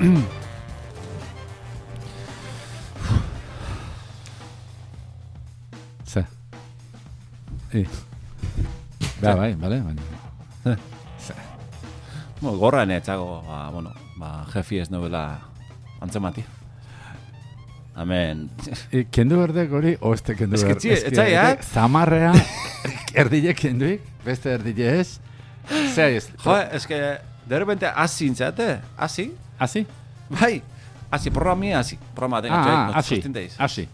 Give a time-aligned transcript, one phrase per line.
[0.00, 0.06] Ze.
[7.72, 7.86] I.
[9.20, 10.02] Ba, bai, bale, baina.
[12.40, 15.40] Bueno, gorra netzago, ba, bueno, ba, jefi ez novela
[16.00, 16.44] antzemati.
[18.00, 18.48] Amen.
[18.96, 21.04] I, kendu berdek hori, o este kendu berdek.
[21.10, 21.58] etzai, eh?
[21.60, 22.32] Zamarrea,
[23.20, 25.20] erdile kenduik, beste erdile ez.
[25.92, 26.32] Zer ez?
[26.40, 29.84] Jo, es que de repente hasi intzate, hasi, Asi?
[30.30, 30.62] bai,
[31.10, 33.16] hasi programi hasi, programa Ah, txai, ah, asi,
[33.58, 33.88] asi.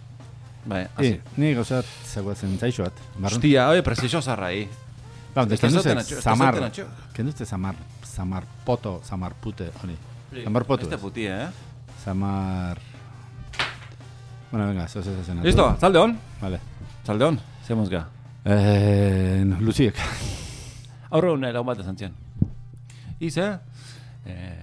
[0.67, 1.21] Bai, I, hasi.
[1.37, 2.93] ni gozat zegoazen zaixoat.
[3.17, 3.39] Barrun.
[3.39, 4.69] Hostia, oye, prestigio zarrai.
[5.35, 6.55] Ba, onde, kendu ze zamar.
[7.15, 9.97] Kendu ze zamar, zamar poto, zamar pute, honi.
[10.45, 10.83] Zamar poto.
[10.85, 11.49] Este puti, eh?
[12.05, 12.79] Zamar...
[14.51, 15.43] Bueno, venga, zo ze zen.
[15.43, 16.61] Listo, zalde hon, Vale.
[17.07, 18.07] zalde hon, zemuz ga.
[18.45, 19.97] Eh, Luziek.
[21.11, 22.13] Aurre hon laun bat esan zian.
[23.19, 23.59] Ize,
[24.27, 24.63] eh,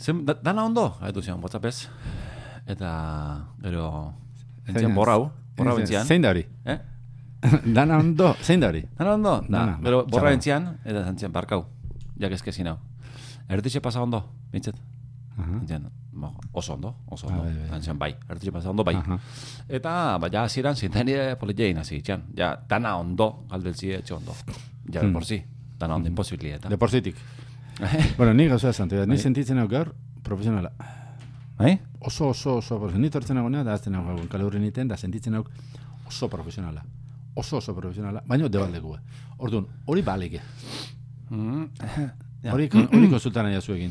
[0.00, 1.88] zen, da, dana ondo, gaitu zian, WhatsAppez.
[2.66, 2.90] Eta,
[3.62, 3.84] gero,
[4.66, 6.06] entzian borrau, borrau entzian.
[6.06, 6.44] Zein da hori?
[6.64, 6.78] Eh?
[7.64, 8.82] Dana ondo, zein da hori?
[8.98, 9.32] Dana ondo?
[9.48, 11.64] Da, Dana, gero, borra entzian, eta zantzian, barkau.
[12.20, 12.76] Jak ezkezin hau.
[13.50, 14.20] Erdixe pasa ondo,
[14.52, 14.76] bintzet.
[15.40, 15.56] Aha.
[15.62, 17.44] Entzian, bo, oso ondo, oso Ah, ondo.
[17.44, 17.68] bai.
[17.70, 18.94] Zantzian, bai, erdixe pasa ondo, bai.
[18.96, 19.18] Aha.
[19.68, 22.28] Eta, ba, ja, ziren, zinten nire politzein, hasi, txan.
[22.36, 24.36] Ja, dana ondo, galdeltzi etxe ondo.
[24.92, 25.12] Ja, Hmm.
[25.12, 25.42] por si,
[25.78, 26.68] dana ondo, imposibilieta.
[26.68, 27.16] De por zitik.
[28.18, 29.18] Bueno, ni gauza esan, ni Bai.
[29.18, 30.72] sentitzen hau gaur, profesionala.
[31.58, 31.78] Bai?
[32.00, 33.02] Oso, oso, oso, profesionala.
[33.02, 35.44] Ni tortzen nagoena, da azten hau kale hurri niten, da sentitzen hau
[36.08, 36.82] oso profesionala.
[37.34, 38.22] Oso, oso profesionala.
[38.26, 39.00] Baina debaldekua.
[39.38, 40.40] Orduan, hori baleke.
[41.30, 41.64] Mm.
[42.40, 42.54] Ja.
[42.54, 43.90] Hori, hori konsultan nahi zuekin.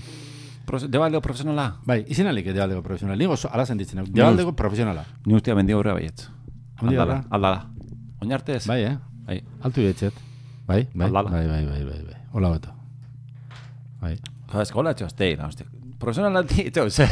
[0.66, 1.68] Profe- Debaldeo profesionala?
[1.86, 3.16] Bai, izin alik debaldeko profesionala.
[3.22, 4.06] Ni oso, ala sentitzen hau.
[4.10, 5.04] Debaldeko profesionala.
[5.28, 6.24] Ni ustia mendia horrea baietz.
[6.82, 7.68] Aldala, aldala.
[8.26, 8.66] Oinarte ez?
[8.66, 8.96] Bai, eh?
[9.28, 9.38] Bai.
[9.62, 10.18] Altu jetxet.
[10.66, 12.18] Bai, bai, bai, bai, bai, bai, bai.
[12.34, 12.74] Hola beto.
[14.02, 14.16] Bai.
[14.52, 15.66] Jo, eskola etxo, esteina, hostia.
[16.00, 17.04] Profesionala ti, etxo, ze.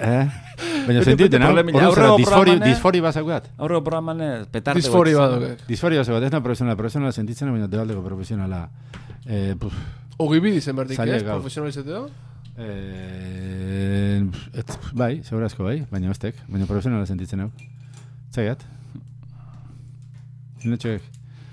[0.00, 0.24] Eh?
[0.86, 3.50] Baina bete hau, Aurreko disfori, programan, disfori bazakuat.
[3.58, 5.34] Aurreko programan ez, petarte Disfori goitz.
[5.34, 5.66] badok.
[5.68, 8.62] Disfori bazakuat, ez da profesionala, profesionala sentitzen baina debaldeko profesionala.
[9.26, 9.76] Eh, puf,
[10.20, 11.22] Ogi bidi zen berdik, ez?
[11.22, 11.40] gaur.
[11.42, 12.08] Profesionalizateo?
[12.60, 14.24] eh,
[14.54, 17.50] et, bai, segurazko bai, baina ostek, baina profesionala sentitzen hau.
[18.34, 18.64] Zaiat?
[20.62, 21.02] Zinetxoek.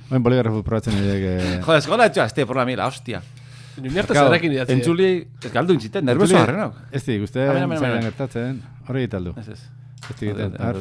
[0.09, 1.23] Baina boligarrafu probatzen edek...
[1.35, 3.19] Eh, Jo, eskola etxo, este programila, hostia.
[3.19, 3.36] Ni arte
[3.77, 4.73] Claro, zerrekin idatzi.
[4.73, 5.09] Entzuli,
[5.53, 6.73] galdu intziten, nervioso harrenak.
[6.91, 8.01] Ez di, uste zailan amena.
[8.01, 9.33] gertatzen, horre gitaldu.
[9.37, 9.59] Ez ez.
[10.09, 10.31] Ez di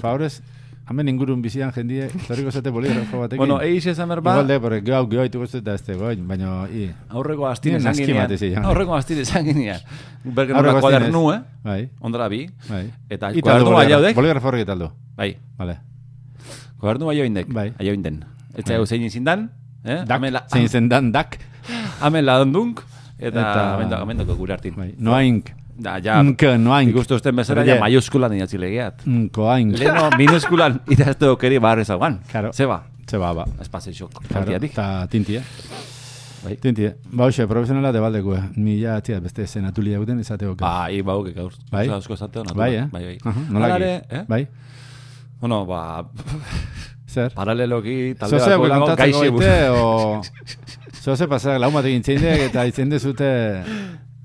[0.00, 0.40] favorez,
[0.88, 3.40] hemen ingurun bizian jendie, zorriko zate boligrafo batekin.
[3.42, 6.68] Bueno, eiz esan berba, Igual de, porque gau, gau, ituko zut da ez goin, baina,
[6.70, 8.64] i, aurreko astine Nire esan ginean.
[8.64, 9.80] Aurreko astine esan ginean.
[10.24, 11.40] Bergen Aurreko horra kuadernu, eh?
[11.64, 12.46] bai, Ondara bi.
[12.68, 12.84] bai.
[13.10, 14.16] Eta kuadernu bai jaudek.
[14.16, 14.90] Boligrafo horre gitaldu.
[15.16, 15.78] Bai, Vale.
[16.78, 17.52] kuadernu bai joindek.
[17.52, 17.72] Bai.
[17.80, 18.22] Joinden.
[18.54, 18.78] Eta Bai.
[18.78, 19.50] hau zein zindan,
[19.84, 20.04] eh?
[20.06, 21.38] Dak, zein zen dan, dak.
[22.02, 22.80] Hemen ladondunk,
[23.18, 24.74] eta Eta- amendako amendako gure hartin.
[24.76, 25.50] Bai, noaink.
[25.78, 26.90] Da, ja, Nk, noaink.
[26.90, 29.02] ikustu usten bezala, ja, maiuskulan idatzi legeat.
[29.06, 29.78] Nkoaink.
[29.78, 32.20] Leno, minuskulan idazte okeri barre zauan.
[32.30, 32.52] Claro.
[32.52, 33.44] Zeba, Ze ba, ba.
[33.60, 34.72] espazio Claro, partiatik.
[34.72, 35.42] eta tintie.
[36.44, 36.56] Bai.
[36.56, 36.94] Tintie.
[37.12, 38.40] Ba, hoxe, profesionala de baldekue.
[38.56, 40.54] Ni ja, tia, beste zenatuli hauten izateko.
[40.60, 41.52] Bai, bau, que gaur.
[41.70, 41.88] Bai.
[41.88, 42.64] Eusko zateo, natura.
[42.64, 42.86] Bai, eh?
[42.92, 43.34] Bai, bai.
[43.54, 44.24] Hala ere, eh?
[44.28, 44.46] Bai,
[45.40, 46.06] Bueno, ba,
[47.06, 47.32] zer?
[47.38, 50.22] paraleloki, talde Zoze, bakoengo bulantatzeko gaixi baite, o...
[51.06, 53.26] Zoze pasak, lau batekin txeindek, eta itzen dezute...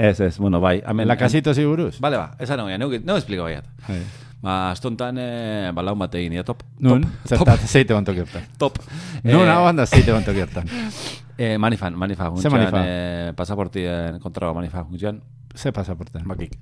[0.02, 0.80] Ez, ez, bueno, bai.
[0.82, 2.00] Hemen, La casito buruz?
[2.02, 3.68] Vale, ba, esan hau, neu, neu espliko baiat.
[3.86, 4.00] Bai.
[4.42, 6.02] Ba, astontan, eh, ba, laun
[6.44, 6.64] top.
[6.80, 8.48] Nun, top, zertat, zeite bantok gertan.
[8.58, 8.80] Top.
[9.22, 10.66] Nun, Eh, hau handa zeite bantok gertan.
[11.38, 12.38] Eh, manifan, manifan.
[12.42, 12.82] Ze manifa?
[12.84, 15.22] Eh, pasaportien kontrago manifan, guntxean,
[15.54, 16.26] Ze pasaporten?
[16.26, 16.58] bakik.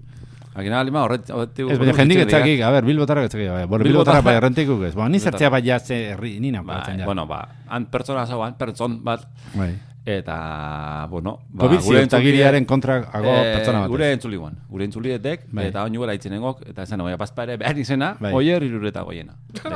[0.53, 3.65] Akin alima, horret, Ez, baina jendik etzakik, a ber, bilbotara etzakik, bai.
[3.65, 4.95] Bueno, Bilbotara- bai errentikuk ez.
[5.07, 9.77] Ni zertzea bai herri, nina Ba, bueno, ba, han pertsona zauan, pertson bat, Bai.
[10.17, 13.89] Eta, bueno, ba, Covid gure ziurtagiriaren kontra ago Eh, pertsona bat.
[13.89, 15.67] Gure entzuli guan, gure entzulietek, Bai.
[15.67, 18.33] eta oin guela itzen engok, eta esan, oia, pazpa ere, behar izena, Bai.
[18.33, 19.35] oier irureta goiena.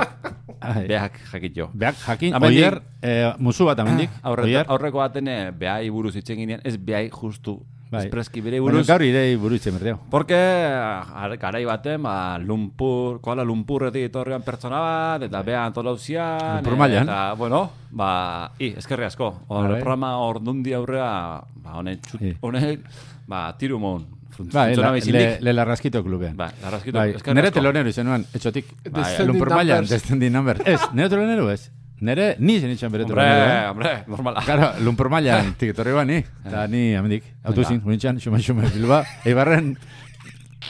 [0.64, 0.88] Ai.
[0.88, 1.70] Behak jakit jo.
[1.74, 4.10] Beak jakin, Amendik- oier, eh, musu bat amendik.
[4.22, 7.60] Aurre, aurreko baten eh, behai buruz itzen ginean, ez behai justu,
[7.94, 8.06] Bai.
[8.08, 8.88] espreski bere baina buruz.
[8.88, 10.00] gaur irei buru itzen berdeo.
[10.10, 16.58] Porque ar- garai baten, ba, Lumpur, Kuala Lumpurretik etorrian pertsona bat, eta beha antolauzian.
[16.58, 17.04] Lumpur mailan.
[17.04, 19.32] Eta, bueno, ba, i, eskerri asko.
[19.48, 19.80] Hor, Bai.
[19.82, 22.36] programa ordundi aurrea, ba, honek, txut, I.
[22.42, 22.80] honek,
[23.28, 24.06] ba, tiru mon.
[24.52, 26.36] Bai, la, le, le larraskito klubean.
[26.36, 27.60] Ba, larraskito, Bai, eskerri nere asko.
[27.60, 28.66] telonero izan nuen, etxotik.
[28.90, 29.90] Bai, Descending Lumpur mailan, numbers.
[29.92, 30.62] descending number.
[30.66, 31.70] Ez, nere telonero ez.
[32.04, 33.52] Nere, ni zen itxan bere Hombre, telonero.
[33.54, 33.68] eh?
[33.70, 34.42] hombre, normala.
[34.44, 36.18] Claro, lumpur mailan, tiketorri ba ni.
[36.44, 39.04] Eta ni, amendik, autozin, unitxan, xume, xume, bilba.
[39.24, 39.78] Eibarren,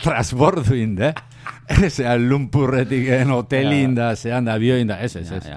[0.04, 1.14] transbordu inde.
[1.88, 5.48] Eze, lumpurretik, hotelin da, zean da, abioin da, ez, ez, ez.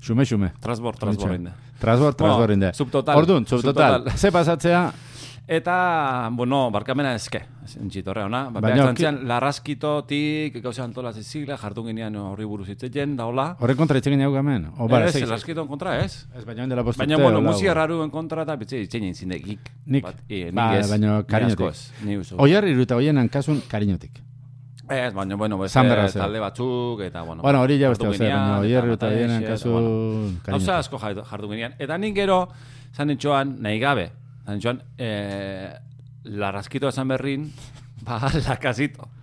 [0.00, 0.52] Xume, xume.
[0.62, 1.52] Transbor, transbor inde.
[1.80, 2.72] Transbor, transbor inde.
[2.76, 4.00] subtotal, Orduan, subtotal.
[4.04, 4.18] subtotal.
[4.18, 4.82] Ze pasatzea,
[5.50, 7.40] Eta, bueno, barkamena ezke,
[7.82, 8.44] entxitorre ona.
[8.54, 13.48] Ba, Baina, ki- zantzian, larraskitotik, gauza antola zizigla, jartu ginean horri buruz hitzetzen, da hola.
[13.58, 14.68] Horre kontra itxegin jau gamen?
[14.78, 16.28] O, bara, ez, seiz- larraskiton kontra, ez?
[16.38, 17.80] Ez, baina dela bost Baina, bueno, hola, musika hola.
[17.80, 19.72] raruen kontra eta bitze itxein zindekik.
[19.86, 20.04] Nik?
[20.04, 20.88] Bat, e, nik Ba, ez.
[20.90, 21.66] baina Ni kariñotik.
[21.66, 22.20] asko ez, Ni.
[22.38, 24.22] Oier iruta hoienan kasun kariñotik.
[24.88, 25.80] Ez, baina, bueno, beste
[26.14, 27.42] talde batzuk, eta, bueno.
[27.42, 29.90] Bueno, hori ja beste ginean, baina oier iruta Matarexe, hoienan eta, kasun bueno.
[29.90, 30.78] Gauza kariñotik.
[30.78, 31.74] asko jartu jartu ginean.
[31.80, 32.48] Eta nik gero,
[32.94, 33.08] zan
[33.60, 34.10] nahi gabe,
[34.50, 35.72] zan etxoan, eh,
[36.24, 37.48] larraskito esan berrin,
[38.02, 39.08] ba, lakasito.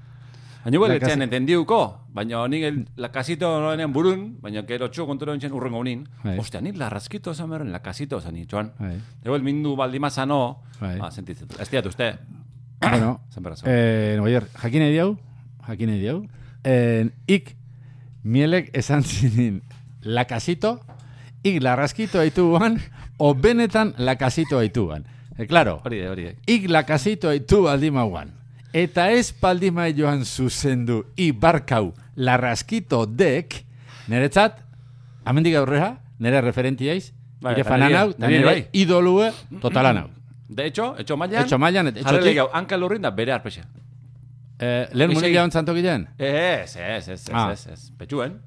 [0.67, 1.77] Baina guel, etxean entendiuko,
[2.11, 6.33] baina nik el, lakasito noenen burun, baina gero txu konturo entxen urrengo unin, Bai.
[6.41, 8.73] ostia, nik larraskito esan berrin, lakasito esan etxoan.
[8.79, 8.97] Bai.
[9.23, 10.41] Ego mindu baldimazano,
[10.81, 10.97] Bai.
[10.99, 11.47] ba, sentitzen.
[11.59, 12.09] Ez diat uste,
[12.81, 13.21] Bueno,
[13.65, 15.17] eh, oier, jakin nahi diau,
[15.69, 16.17] jakin nahi diau,
[16.63, 17.55] eh, ik
[18.23, 19.61] mielek esan zinin
[20.03, 20.81] lakasito,
[21.43, 22.81] ik larraskito haituan,
[23.17, 25.07] o benetan lakasito haituan.
[25.37, 26.35] E, claro, Hori de, hori de.
[26.45, 28.31] ik lakasito haitu baldimauan.
[28.73, 33.63] Eta ez baldima joan zuzendu i barkau larraskito dek,
[34.07, 34.59] niretzat,
[35.25, 37.11] amendik aurrera, nire referentiaiz,
[37.41, 38.67] Bai, nire eta fanan nire- bai.
[38.71, 39.31] idolue
[39.61, 40.09] totalan hau.
[40.49, 43.61] De hecho, etxo mailan, Etxo mailan, etxotik- legau, hanka lurrin da bere arpexe.
[44.59, 46.07] Eh, lehen munik jaun zantokilean?
[46.17, 47.51] Ez, ez, ez, ez, Ah.
[47.51, 47.91] ez, ez.
[47.97, 48.39] Petxuen.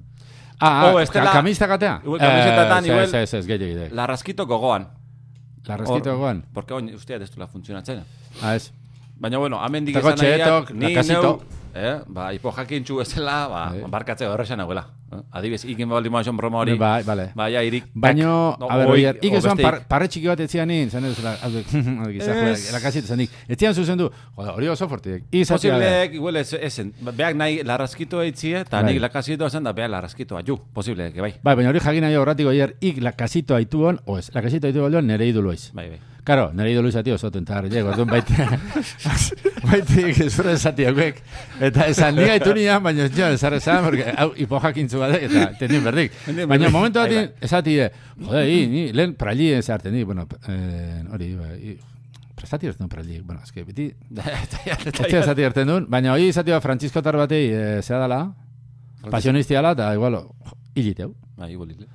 [0.58, 2.00] Ah, Oh, ah, estela- kamista gatea?
[2.04, 3.92] Igual kamisetatan, Eh, igual- Ez, ez, ez, gehiagik dek.
[3.92, 4.88] Larraskito gogoan.
[5.66, 6.44] Larraskito Hor- goan?
[6.54, 8.02] Porque oin, usteat ez du la funtzionatzen.
[8.42, 8.70] Ah, ez.
[9.20, 9.58] Baina, bueno,
[9.90, 11.22] Eta esan nahiak, kotxeetok, ni lakasito.
[11.22, 11.40] neu,
[11.74, 13.82] eh, ba, hipo jakintxu ezela, ba, Bai.
[13.90, 14.86] barkatze horrexan nagoela.
[15.12, 15.18] Eh?
[15.32, 16.76] Adibes, ikin baldi maixon broma hori.
[16.78, 17.30] Bai, bale.
[17.34, 17.84] Ba, ja, irik.
[17.94, 21.04] Baino, No, a ber, oi, oier, ik esan par, parre txiki bat etzian nin, zan
[21.04, 21.66] edo zela, hau dek,
[22.00, 22.68] hau dek, izan, Ez.
[22.72, 23.30] lakasito zanik.
[23.48, 25.24] Etzian zuzen du, joda, hori oso fortiek.
[25.30, 26.92] Izatea, Posiblek, igual ez, ezen.
[27.00, 28.92] Ba, Beak nahi larraskito eitzie, eta Bai.
[28.92, 30.60] nik lakasito esan da beak larraskito aju.
[30.72, 31.32] Posible, que bai.
[31.42, 35.06] Bai, baina hori jakin nahi horratik oier, ik lakasito haituan, o ez, lakasito haitu balduan
[35.10, 35.70] nere idulu aiz.
[35.74, 36.00] Bai, bai.
[36.22, 38.36] Karo, nere idulu izati oso tentar, je, gordun baite,
[39.70, 41.20] baitik zure esati hauek.
[41.60, 44.30] Eta esan ni gaitu nian, baina ez joan, esar esan, porque hau
[45.00, 46.12] bat, eta tendin berdik.
[46.47, 47.47] Baina momentu bat Bai, bai.
[47.49, 51.79] esati, eh, jode, hi, ni, lehen prali ez hartzen di, bueno, eh, hori, bai, i-
[52.41, 56.55] prestati ez duen prali, bueno, eske, beti, ez tira esati hartzen duen, baina hori izati
[56.55, 58.20] bat Francisco tar batei, eh, zera dala,
[59.11, 60.20] pasionisti dala, eta igual,
[60.75, 61.14] hiliteu.
[61.37, 61.70] Bai, igual.
[61.73, 61.88] igual.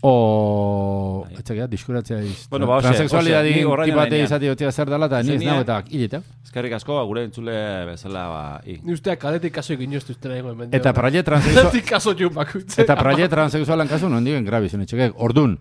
[0.00, 1.34] O, Bai.
[1.40, 2.46] etxekea, diskuratzea iz.
[2.50, 5.64] Bueno, ba, Transexualidadi hoxe, ni tipate izati otia zer dala, eta ni ez Zenia- nago
[5.64, 6.20] eta hiliteu.
[6.44, 7.54] Eskerrik asko, gure entzule
[7.88, 8.78] bezala, ba, i.
[8.82, 12.30] Ni usteak kaletik kaso egin joztu uste nahi goen Eta praile transexual, Kaletik kaso jo
[12.30, 12.80] bakutze.
[12.82, 15.14] eta praile transexualan kasu non digen grabizun etxekek.
[15.18, 15.58] Ordun,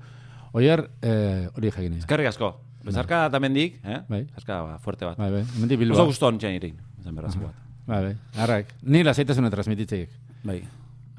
[0.54, 2.00] oier, eh, hori jakin nire.
[2.06, 2.54] Eskerrik asko.
[2.88, 4.00] Bezarka tamendik, eh?
[4.08, 4.24] Bai.
[4.24, 5.18] Bezarka ba, fuerte bat.
[5.18, 5.98] Bai, bai, hemendik Bilbao.
[5.98, 6.78] Oso guston txen irin.
[7.04, 7.56] Zen berraziko bat.
[7.88, 8.68] Bai, bai, arrak.
[8.84, 10.10] Ni lasaitasuna transmititzeik.
[10.44, 10.62] Bai,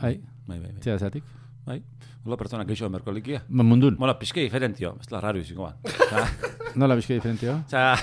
[0.01, 0.71] Bai, bai, bai.
[0.73, 0.81] bai.
[0.81, 1.25] zera zatik.
[1.67, 1.83] Bai.
[2.25, 3.43] Hola pertsona geixo berko likia.
[3.49, 3.97] Ma mundun.
[3.99, 4.97] Bueno, pixke diferentio.
[5.01, 6.25] Ez la raro izango ba.
[6.79, 7.55] Nola bizke diferentio?
[7.67, 7.95] Osea,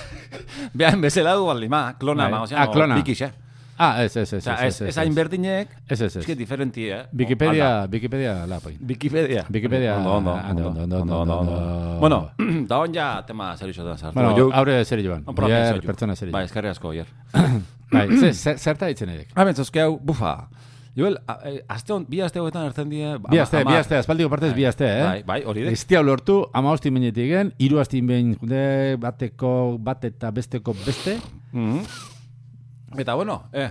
[0.74, 2.32] behan bezala du baldima, klona, Bai.
[2.32, 2.96] ma, osea, Ah, klona.
[2.98, 3.30] bikix, eh?
[3.78, 4.40] Ah, ez, ez, ez.
[4.42, 6.38] Osea, ez, ez, hain berdinek, Ez, ez, pixke ez.
[6.38, 7.04] diferenti, eh?
[7.12, 8.80] Wikipedia, Wikipedia lapagin.
[8.88, 9.44] Wikipedia.
[9.52, 9.96] Wikipedia.
[9.98, 11.98] Ondo, ondo, Ondo, ondo, ondo, ondo, ondo.
[12.00, 12.30] Bueno,
[12.68, 14.18] da on ja tema serixo da sartu.
[14.18, 15.22] Bueno, aurre zer joan.
[15.24, 15.86] Soilik.
[15.86, 16.50] pertsona zer Bai, joan.
[16.50, 17.06] eskerri asko, oier.
[17.92, 19.28] Bai, ze- ze- zerta ditzen edek.
[19.36, 20.48] Hemen zozkeu, bufa.
[20.96, 23.04] Joel, a- eh, aste hon, bi aste hoetan ertzen die...
[23.28, 25.02] Bi aste, bi aste, aspaldiko partez bi aste, eh?
[25.04, 25.72] Bai, bai, hori de.
[25.76, 28.62] Ez tia lortu, ama hosti minetik gen, iru asti behin, junde,
[29.02, 31.18] bateko, bat eta besteko beste.
[31.52, 31.82] Mhm.
[33.04, 33.68] Eta bueno, eh,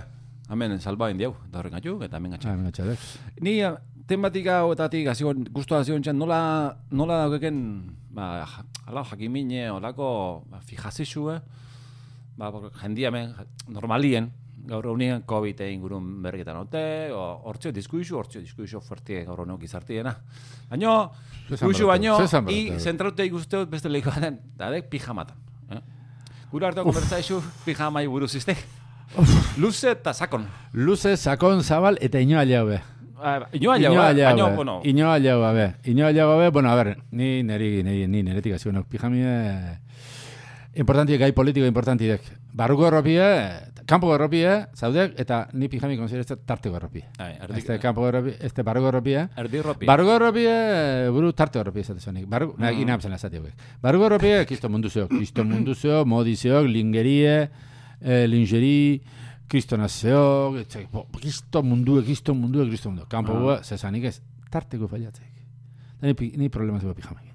[0.48, 2.48] hemen salba indiau, da horren gatu, eta hemen gatxe.
[2.54, 2.98] Ah, txadek.
[3.42, 3.72] Ni eh,
[4.06, 6.38] tematik hauetatik hazion, guztua hazion txan, nola,
[6.94, 7.58] nola daukeken,
[8.14, 8.46] ba,
[8.86, 11.40] ala jakimine, olako, ba, fijazizue,
[12.38, 12.52] ba,
[12.84, 13.34] jendia hemen,
[13.66, 14.30] normalien,
[14.66, 16.82] gaur egunean COVID ingurun berriketan ote,
[17.12, 20.14] hortzio diskuizu, hortzio diskuizu fuertie gaur eguneko gizartiena.
[20.70, 20.96] Baina,
[21.50, 22.16] beratu, baino,
[22.48, 22.80] i beratu.
[22.80, 25.36] zentraute ikusteot beste leiko baten, da dek pijamatan.
[25.70, 25.80] Eh?
[26.50, 28.56] Gure hartu konbertsaizu pijamai buruz izte.
[29.58, 30.46] Luze eta sakon.
[30.74, 32.80] Luze, sakon, zabal, eta inoa jaube.
[33.16, 35.90] Ah, Inoa jau, baina, bueno, Inoa jaube, be.
[35.90, 39.78] Inoa jaube, bueno, a ver, ni neri, neri, ni neretik hasi benok, pijamie,
[40.74, 42.28] importanti, gai politiko importanti dek.
[42.52, 43.24] Barruko erropie,
[43.86, 47.04] kanpo erropie, zaudek, eta ni pijami erropie.
[47.18, 49.86] Ai, erdi, Este kanpo erropie, este barruko erropie, erdi ropi.
[49.86, 52.26] Barruko erropie, buru tarte erropie esate zonik.
[52.26, 52.60] Barru, mm.
[52.60, 53.54] nahi inapzen esate hauek.
[53.80, 55.10] Barruko erropie, kisto mundu zeok.
[55.18, 57.50] Kisto mundu zeok, modi zeok, lingerie,
[58.00, 59.00] eh, lingeri,
[59.48, 63.06] kristona zeok, etxe, bo, kisto mundue, kisto mundue, kristo mundu.
[63.08, 63.58] Kampo Ah.
[63.58, 63.62] ah.
[63.62, 65.32] zezanik ez, tarteko faiatzeik.
[66.00, 67.32] Da ni, ni problema zego pijamaik.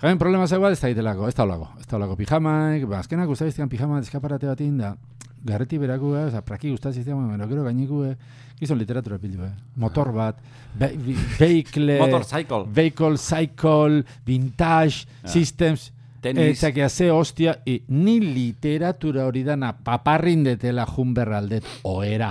[0.00, 1.68] Jamen problema zego ez da itelako, ez da olako.
[1.80, 4.94] Ez da olako pijamaik, ba, azkenak ustabiztean pijama eskaparate bat da,
[5.42, 8.16] garreti berako, eh, oza, praki gustaziztean, bueno, gero gainiku, eh,
[8.58, 9.52] gizon literatura pildu, eh.
[9.76, 10.38] Motor bat,
[10.78, 12.64] be, bi- vehicle, Motorcycle.
[12.68, 15.28] vehicle, cycle, vintage, Ja.
[15.28, 16.50] systems, Tenis.
[16.58, 22.28] Etzakia ze hostia, i, ni literatura hori dana paparrindetela junberraldet oera.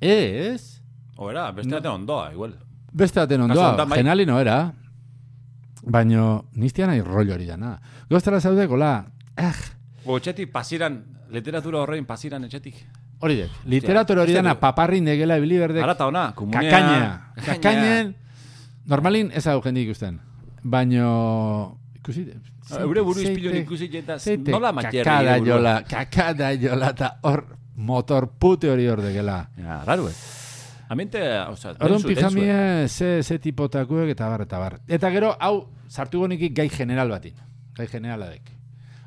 [0.00, 0.80] Ez?
[1.16, 2.54] Oera, beste baten ondoa, igual.
[2.92, 4.72] Beste baten ondoa, genali no era.
[5.84, 7.74] Baino, niztia nahi rollo hori dana.
[8.08, 9.04] Goztara zaude, gola,
[9.36, 9.52] eh,
[10.06, 12.74] O etxetik pasiran, literatura horrein pasiran etxetik.
[13.24, 16.60] hori dek, literatura hori dana pero- paparrindegela ibili berdek, Ara eta ona, komunea.
[16.70, 17.32] kakaina.
[17.46, 18.14] Kakainen,
[18.86, 20.20] normalin ez hau jendik ikusten.
[20.62, 22.26] Baino, ikusi,
[22.80, 25.04] Eure buru izpilon ikusi eta zeite nola matxerri.
[25.04, 27.44] kakada jola, kakada jola, eta hor
[27.76, 29.48] motor pute hori hor degela.
[29.56, 30.14] Ja, raro, eh.
[30.88, 31.18] Amente,
[31.48, 32.14] o sea, Orduan densu, densu, eh.
[32.14, 34.80] pijamie, ze, ze tipotakuek eta bar, eta bar.
[34.86, 37.34] Eta gero, hau, sartu gonikik gai general batin.
[37.74, 38.42] Gai generaladek.
[38.50, 38.53] A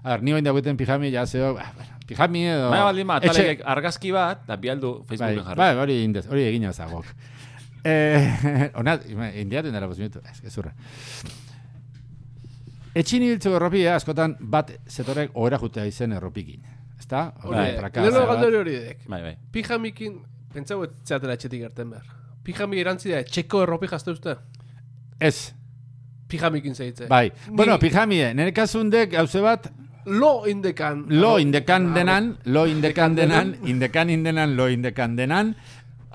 [0.10, 2.70] ver, ni hoin dagoeten pijami, ja zeo, bah, bueno, pijami edo...
[2.70, 5.58] Baina baldin ma, etxe- argazki bat, da bialdu Bai, Facebooken jarri.
[5.58, 7.06] bai, hori indez, hori egin zagok.
[7.88, 8.98] Eh, ona,
[9.40, 10.74] indiatu indara bosmitu, ez, ez urra.
[12.98, 16.64] Etxin ibiltzeko erropia, askotan, bat zetorek ohera jutea izen erropikin.
[17.00, 17.28] Ezta?
[17.46, 19.04] Hori, Bai, bai, leheno galdori hori dek.
[19.08, 19.34] Bai, bai.
[19.54, 20.18] Pijamikin,
[20.54, 22.10] pentsau ez zeatela etxetik gerten behar.
[22.48, 24.36] Pijami erantzi da, txeko erropi jazte uste?
[25.20, 25.54] Ez,
[26.28, 27.08] Pijamikin zeitze.
[27.08, 27.30] bai.
[27.48, 29.70] Ni- Bueno, pijamie, nire kasundek, hauze bat,
[30.08, 31.06] Lo indekan.
[31.10, 35.56] lo indekan denan, lo indekan denan, indekan indenan, lo indekan denan,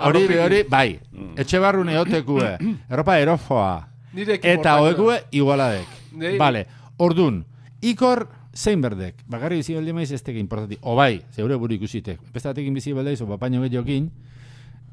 [0.00, 1.34] hori hori, bai, Mm.
[1.36, 2.56] etxe barrun eotekue,
[2.90, 5.86] erropa erofoa, Nirekin eta hoekue igualadek.
[6.16, 7.44] Nei- Vale, ordun,
[7.82, 12.18] ikor zein berdek, bakarri bizi baldi maiz ez teke importanti, o bai, zeure buru ikusitek,
[12.32, 14.10] beste batekin bizi baldaiz, o papaino gehiokin,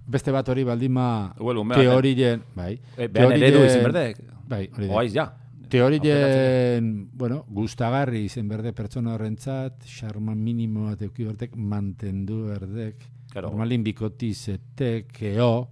[0.08, 1.82] beste bat hori baldima bat, eh?
[1.82, 4.18] teorien, bai, Eh, Behan eredu izin berdek.
[4.48, 4.94] bai, hori da.
[4.94, 5.34] Oaiz, ja.
[5.69, 13.49] Teorien, bueno, gustagarri izen berde pertsona horrentzat, xarma minimo bat euki berdek, mantendu berdek, Claro.
[13.51, 15.67] normalin bikoti zetek, eo,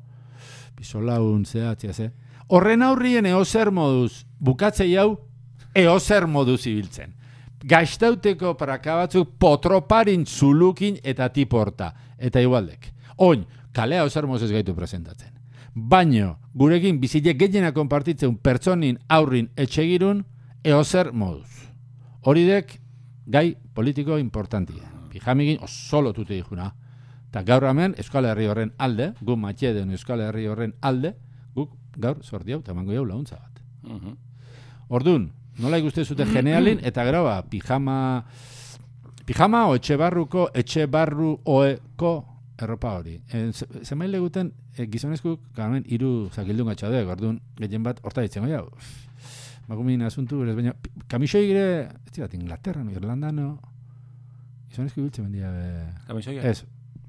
[0.77, 2.11] bizolaun, zehatzia, ze.
[2.53, 5.17] Horren aurrien eozer moduz, bukatzei hau,
[5.73, 7.15] eozer moduz ibiltzen.
[7.67, 11.93] Gaiztauteko paraka batzuk potroparin zulukin eta tiporta.
[12.17, 12.93] Eta igualdek.
[13.17, 15.33] Oin, kalea eozer moduz ez gaitu presentatzen.
[15.77, 20.23] Baino, gurekin bizile gehiena konpartitzen pertsonin aurrin etxegirun
[20.65, 21.67] eozer moduz.
[22.25, 22.71] Hori dek,
[23.29, 24.89] gai politiko importantia.
[25.11, 26.71] Pijamigin oso lotute dijuna.
[27.29, 31.13] Eta gaur hemen Euskal Herri horren alde, gu matxe den Euskal Herri horren alde,
[31.53, 33.61] guk gaur sordi hau, tamango jau launtza bat.
[33.83, 34.15] Mhm.
[34.89, 35.29] Ordun,
[35.59, 38.25] nola ikuste zute genealin, eta gero ba, pijama,
[39.25, 42.15] pijama o etxe barruko, etxe barru oeko
[42.61, 43.19] erropa hori.
[43.31, 43.51] E,
[43.83, 48.65] Zemail leguten, e, gizonezkuk, gamen, iru zakildun gatxadek, orduan, gehien bat, horta ditzen, jau,
[49.67, 50.73] magumin asuntu, berez, baina,
[51.11, 51.67] kamisoi gire,
[52.07, 53.51] ez dira, Inglaterra, no, Irlanda, no,
[54.71, 56.43] gizonezku biltzen bendia, be, Kamisoia?
[56.49, 56.63] Ez,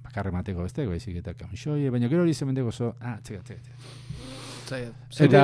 [0.04, 4.06] bakarre mateko beste, baizik eta kamisoi, baina gero hori zemendeko oso, ah, txeka, txeka, txeka.
[4.68, 5.42] Eta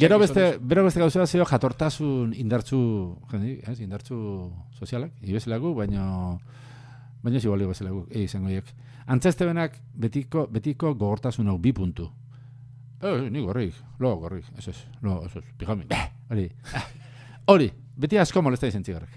[0.00, 2.80] gero beste, bero beste gauza zeo jatortasun indartzu,
[3.32, 4.16] jendi, ez, indartzu
[4.78, 6.06] sozialak, ibezelagu, baina
[7.20, 8.70] baina ez igual ibezelagu, e, izango hiek.
[9.10, 12.06] Antzeste benak betiko, betiko gogortasun hau bi puntu.
[13.02, 15.86] Eh, ni gorrik, lo gorrik, ez ez, lo, ez ez, pijami,
[16.28, 16.44] hori,
[16.76, 16.84] ah,
[17.48, 19.14] hori, beti asko molesta izan zigarrek.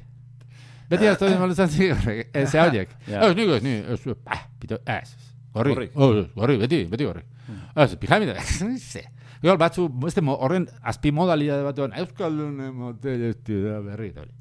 [0.89, 2.95] Beti asko molesta zigarrek, ez, ze hauek.
[3.09, 3.25] Ja.
[3.27, 5.13] Ez, ni goz, ni, ez, ah, pito, ez,
[5.53, 6.31] gorrik, Gorrik.
[6.33, 7.27] gorrik, beti, beti gorrik.
[7.75, 8.31] Ez, pijami
[8.79, 9.03] ze.
[9.43, 9.89] Igual batzu,
[10.23, 14.31] mo, horren azpi modalidade batuan, Euskaldun motel ez da berri, hori.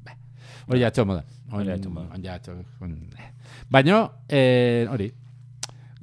[0.69, 1.25] Hori jatxo moda.
[1.51, 2.07] Hori jatxo moda.
[2.15, 2.55] Hori jatxo.
[3.69, 5.09] Baina, eh, hori,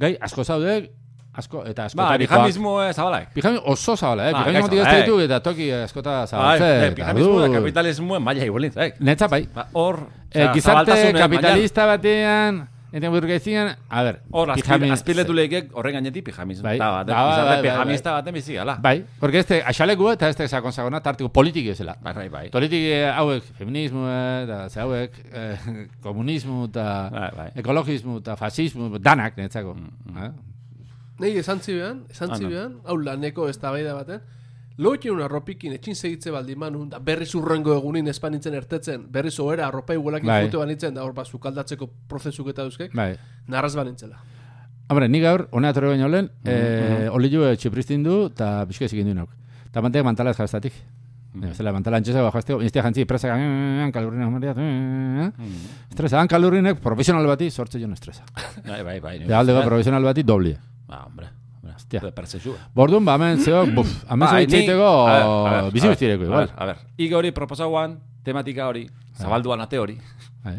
[0.01, 0.75] gai, asko zaude,
[1.37, 3.31] asko, eta asko Ba, pijamismo eh, zabalak.
[3.35, 4.33] Pijami oso zabala, eh?
[4.33, 5.03] Ba, Pijami gaizto, motik ez eh.
[5.05, 6.71] ditu eta toki askota Bai, zabaltze.
[6.87, 8.99] eh, pijamismo da kapitalismoen maila igualin, zaik.
[9.01, 9.45] Netza bai.
[9.55, 12.61] Ba, hor, Eh, osea, gizarte zabaltasunen kapitalista batean,
[12.93, 16.65] eta burgezian, a ber, Hor, pijami- azpiletu lehikek horren gainetik pijamismo.
[16.65, 16.79] Bai.
[16.79, 18.77] Bat, Ba, bai, bai, pijamista baten bizi, ala.
[18.83, 21.97] Bai, porque este axaleku eta este sakon sagona tartiko politiki ezela.
[22.03, 22.51] Bai, bai, bai.
[22.51, 25.57] Politiki hauek feminismo eta ze hauek eh,
[26.03, 27.51] komunismo eta Bai, bai.
[27.57, 29.77] ekologismo eta fasismo danak netzako.
[30.17, 30.31] Eh?
[31.21, 32.39] Nei esan zibean, esan Ah, no.
[32.39, 34.21] zibean, hau laneko ez da baten,
[34.79, 39.95] loitxeun arropikin etxin segitze baldi manun, da berriz urrengo egunin espanitzen ertetzen, berriz oera arropa
[39.95, 40.45] igualakin Bai.
[40.47, 43.15] jute banitzen, da hor ba, sukaldatzeko prozesuk eta duzkek, Bai.
[43.49, 44.23] narraz banintzela.
[44.91, 49.15] Hombre, ni gaur, hona atore baino lehen, eh, olilu txipristin du, eta pixka ezikin du
[49.15, 49.31] nauk.
[49.69, 50.75] Eta mantek mantala ez jaztatik.
[51.33, 51.53] Mm.
[51.55, 55.29] Zela, mantala antxeza bajo azteko, iniztia jantzi, presa, eh, kalurrinak mariat, eh,
[55.89, 58.25] estresa, han kalurrinek profesional bati, sortze joan estresa.
[58.67, 59.17] Bai, bai, bai.
[59.23, 60.59] Eta aldeko profesional bati, doblia.
[60.89, 61.40] Ba, hombre.
[61.81, 62.01] Hostia.
[62.05, 62.57] De pertsexua.
[62.77, 64.91] Bordun, ba, hemen zeo, buf, hemen Ba, zeo itxeiteko,
[65.73, 66.51] bizi A igual.
[66.57, 66.77] a ver.
[67.01, 69.97] Ige hori proposauan, tematika hori, zabalduan ate hori.
[70.45, 70.55] Bai,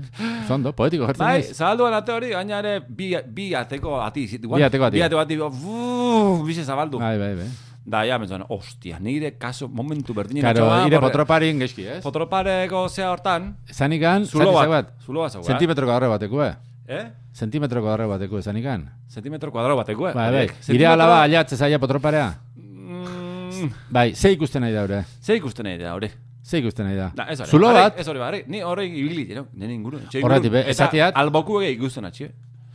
[0.48, 1.56] Zondo, poetiko jertzen Bai, naiz.
[1.58, 4.28] zabalduan ate hori, gaina ere bi, bi ateko ati.
[4.38, 4.60] igual.
[4.60, 4.98] Bi ateko ati.
[4.98, 7.00] Bi ateko ati, buh, bize zabaldu.
[7.00, 7.50] Bai, bai, bai.
[7.84, 12.04] Da, ja, mentzuen, ostia, nire kaso momentu berdinen Claro, atxoa, ire potroparin geski, ez?
[12.04, 16.54] Fotropareko zea hortan, Zanikan, zulo zati bat, bat, zulo bat zauka, Zentimetro kuadro bateko, eh?
[16.88, 17.06] Eh?
[17.34, 18.90] Zentimetro kuadro bateko, zanikan.
[19.10, 20.14] Zentimetro kuadro bateko, eh?
[20.14, 20.48] Bai, bai.
[20.48, 22.34] Zentimetro- Ire alaba aliatze zaila potroparea.
[22.56, 25.04] Mm, Bai, ze ikusten nahi da, ure?
[25.22, 26.10] Ze ikusten nahi da, hori?
[26.44, 27.12] Ze ikusten nahi da?
[27.16, 27.50] Da, ez hori.
[27.50, 28.44] Zulo Hori- bat, Ez hori, barri.
[28.48, 29.48] Ni hori ibili, no?
[29.54, 30.00] Nene inguru.
[30.14, 30.50] inguru.
[30.50, 32.28] be, Eta alboku ege ikusten atxi.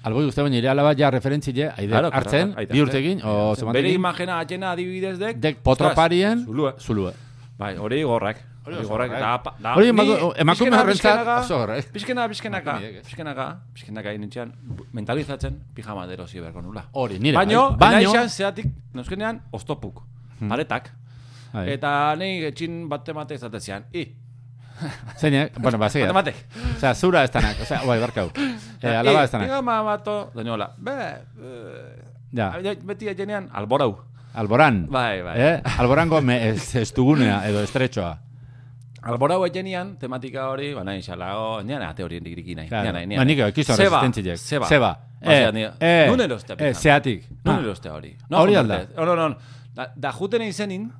[0.04, 3.56] albo ikusten baina ire alaba ja referentzile, aide, Claro, claro, hartzen, bi urtekin, o Bere
[3.60, 5.36] zematekin, imagena atxena adibidez dek.
[5.40, 6.46] dek potroparien,
[6.78, 7.12] zulua.
[7.58, 8.36] Bai, hori gorrak.
[8.66, 8.88] Gorrak.
[8.88, 9.10] gorrak.
[9.14, 9.88] Da, da, Hori
[10.42, 11.86] emakume horrentzat oso gorrak.
[11.94, 13.06] Pixkena, pixkenaka, Emakumeek, ez?
[13.06, 14.52] pixkenaka, pixkenaka egin nintxean,
[14.92, 16.82] mentalizatzen pijama derosi berko nula.
[16.92, 17.92] Hori, nire, Baino, bai.
[17.94, 20.02] baino, naixan zeatik, neuzkenean, oztopuk,
[20.48, 20.90] paretak.
[21.52, 21.68] Bai.
[21.76, 24.06] Eta nahi etxin bat temate izatezian, i,
[25.20, 26.08] Zeinek, bueno, ba, bat zegia.
[26.10, 26.34] temate.
[26.76, 28.26] Osea, zura ez danak, osea, bai, barkau.
[28.82, 29.46] Eh, alaba ez danak.
[29.48, 30.92] Pijama bato, dainola, be,
[31.40, 32.02] eh,
[32.36, 32.50] Ja,
[32.84, 33.94] beti etxenean, alborau.
[34.34, 34.82] alboran.
[34.92, 35.36] Bai, bai.
[35.40, 35.62] Eh?
[35.78, 38.18] Alborango me, ez, ez dugunea, edo estretxoa.
[39.06, 42.68] Alborau etxenean, tematika hori, ba nahi xalago, nian ate hori endikriki nahi.
[42.68, 42.92] Claro.
[42.92, 44.38] Nian nian Ba, nik ekizu Zeba, resistentziek.
[44.38, 44.66] Zeba.
[44.66, 44.92] Zeba.
[44.94, 45.48] Ba, Eh,
[45.80, 47.24] eh, Nun erostea eh, zeatik.
[47.44, 47.60] Nun Ah.
[47.62, 48.16] erostea hori.
[48.30, 48.86] Hori alda.
[48.96, 49.36] No, no, no.
[49.74, 50.90] Da, da juten izenin,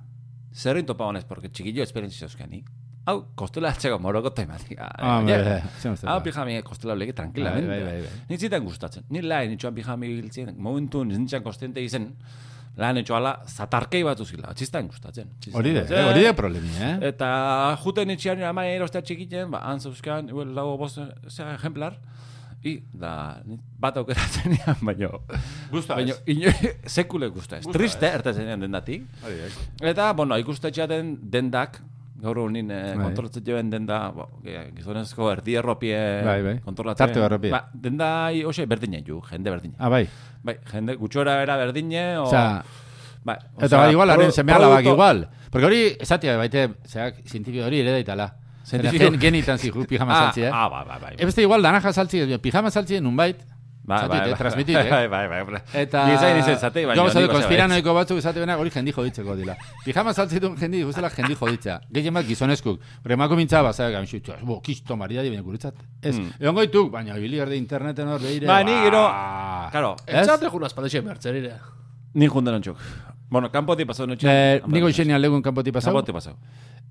[0.53, 2.63] zerrin topa honez, porque txikillo esperientzia euskani.
[3.07, 4.89] Hau, kostela atxeko moroko tematika.
[4.99, 5.61] Ah, bai.
[6.07, 7.69] Hau pijami kostela lege tranquilamente.
[7.69, 8.25] Bai, bai, bai, bai.
[8.29, 9.05] Nintzitan gustatzen.
[9.11, 12.17] Ni lain itxoan pijami biltzen, momentu nintzen konstente izen,
[12.77, 14.53] lan etxoala zatarkei bat uzila.
[14.57, 15.31] Txistan gustatzen.
[15.57, 16.93] Hori eh, hori de problemi, eh?
[17.11, 17.29] Eta
[17.83, 19.63] juten itxian ama erostea txikiten, ba,
[20.29, 21.97] igual, lago bost, zera, ejemplar,
[22.67, 23.41] i, da,
[23.81, 25.23] bat aukeratzen ean, baino,
[25.71, 26.53] Gusta baino, ino,
[26.99, 27.67] sekule gusta ez.
[27.73, 29.07] Triste, ertatzen ean dendatik.
[29.81, 31.81] Eta, bueno, ikustetxeaten dendak,
[32.21, 33.05] gaur honin eh, Bai.
[33.05, 34.29] kontrolatzen joen denda, bo,
[34.77, 36.55] gizonezko erdi erropie Bai, bai.
[36.65, 37.07] kontrolatzen.
[37.07, 37.51] Tarte erropie.
[37.53, 39.75] Ba, denda, i- oxe, berdine ju, jende berdine.
[39.79, 40.07] Ah, bai.
[40.43, 42.25] Bai, jende, gutxora era berdine, o...
[42.25, 42.65] Osea,
[43.25, 45.29] bai, eta bai, igual, haren seme alabak igual.
[45.51, 48.31] Porque hori, esatia, baite, zeak, zientifio hori ere daitala.
[48.67, 50.51] Zientifiko- Gen, genitan zihu, pijama Ah, saltzi, eh?
[50.53, 51.15] ah, bai, bai, bai.
[51.19, 53.37] Ebeste igual, danaja saltzi, pijama saltzi nunbait,
[53.87, 54.91] Zatit, eh, bai, transmitit, bai, eh?
[54.97, 55.61] Bai, bai, bai, bai.
[55.83, 56.07] Eta...
[56.09, 57.05] Ni zain izen zatei, baina...
[57.05, 59.55] Nik basa konspiranoiko batzuk esate benak hori jendi joditzeko dila.
[59.85, 61.79] Pijama saltzi duen jendi, guztela jendi joditzea.
[61.95, 62.81] Gehien bat gizonezkuk.
[63.05, 65.75] Bore emako mintza, bazak, gamitxu, bo, kisto maria di, baina guretzat.
[66.03, 66.33] Ez, Mm.
[66.41, 68.47] egon goituk, baina ibili erde interneten hor behire.
[68.47, 69.03] Ba, ni gero...
[69.07, 69.69] ba.
[69.71, 70.15] Claro, Ez?
[70.25, 71.55] Entzate jun azpaldexe mertzerire.
[72.15, 72.79] ni juntan ontxok.
[73.29, 74.27] Bueno, kanpoti pasau notxe.
[74.31, 75.93] Eh, Niko isenian legun kanpoti pasau.
[75.93, 76.35] Kanpoti pasau.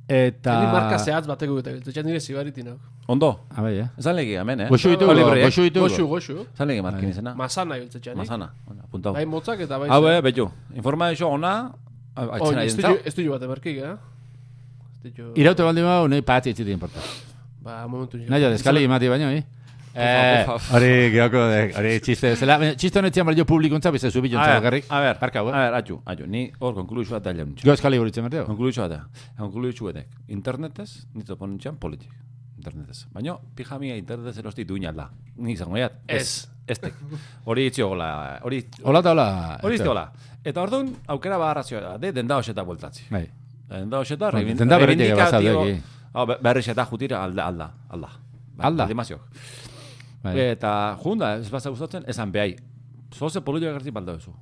[0.07, 0.53] Eta...
[0.61, 2.77] Ni marka zehatz bateko eta biltzen nire zibaritinok.
[3.07, 3.29] Ondo.
[3.49, 3.87] Ah, bai, eh?
[3.97, 4.67] Esan legi, hemen, eh?
[4.69, 5.87] Goxu ditugu, goxu ditugu.
[5.87, 6.35] Goxu, goxu.
[6.53, 7.33] Esan legi markin izena.
[7.39, 8.19] Masana biltzen txanik.
[8.19, 8.51] Masana.
[8.83, 9.13] Apuntau.
[9.15, 9.89] Bai motzak eta bai...
[9.89, 10.45] Hau, eh, betu.
[10.75, 11.71] Informazio ona,
[12.15, 12.93] Oin, atxena ez jentzau.
[12.93, 13.95] du- ez du bat emerkik, eh?
[15.41, 16.99] Iraute baldin bau, nahi pati etxiti importa.
[17.63, 18.17] Ba, momentu...
[18.29, 19.43] Nahi jo, deskali imati baino, eh?
[19.97, 20.75] Eh, ufa.
[20.75, 21.39] hori geoko
[21.79, 24.85] hori txiste zela, txiste honetzian balio publikontza, bize zu bilon A ver, garrik.
[24.89, 25.53] a ver, Barkau, a eh?
[25.65, 26.27] ver, atxu, atxu.
[26.27, 28.45] Ni hor konkluizioa da jaun Jo eskali buritzen berteo.
[28.45, 29.05] Konkluizioa da.
[29.37, 30.03] Konkluizioa da.
[30.27, 32.11] Internetez, nito ponentxan politik.
[32.57, 33.05] Internetez.
[33.13, 35.09] Baina, pijamia internetez erosti duin alda.
[35.37, 35.93] Ni izango jat.
[36.07, 36.47] Ez.
[36.67, 36.93] Ez tek.
[37.45, 38.39] Hori itxio gola.
[38.43, 39.59] Hori Hola eta hola.
[39.63, 40.11] Hori izte gola.
[40.43, 41.97] Eta orduan, aukera bagarrazioa da.
[41.97, 43.05] De, denda hoxeta bueltatzi.
[43.11, 43.27] Bai.
[43.69, 45.81] Denda hoxeta, Bueno, reivin- denda berritik reivindikatio- bazaude eki.
[46.13, 48.09] Hau, be- berri xeta jutira alda, alda, alda.
[48.57, 48.83] Alda?
[48.83, 49.21] Aldimaziok.
[50.25, 50.35] Bai.
[50.55, 52.55] Eta junda, ez baza gustatzen, esan behai.
[53.13, 54.33] Zoze politia gerti balda duzu.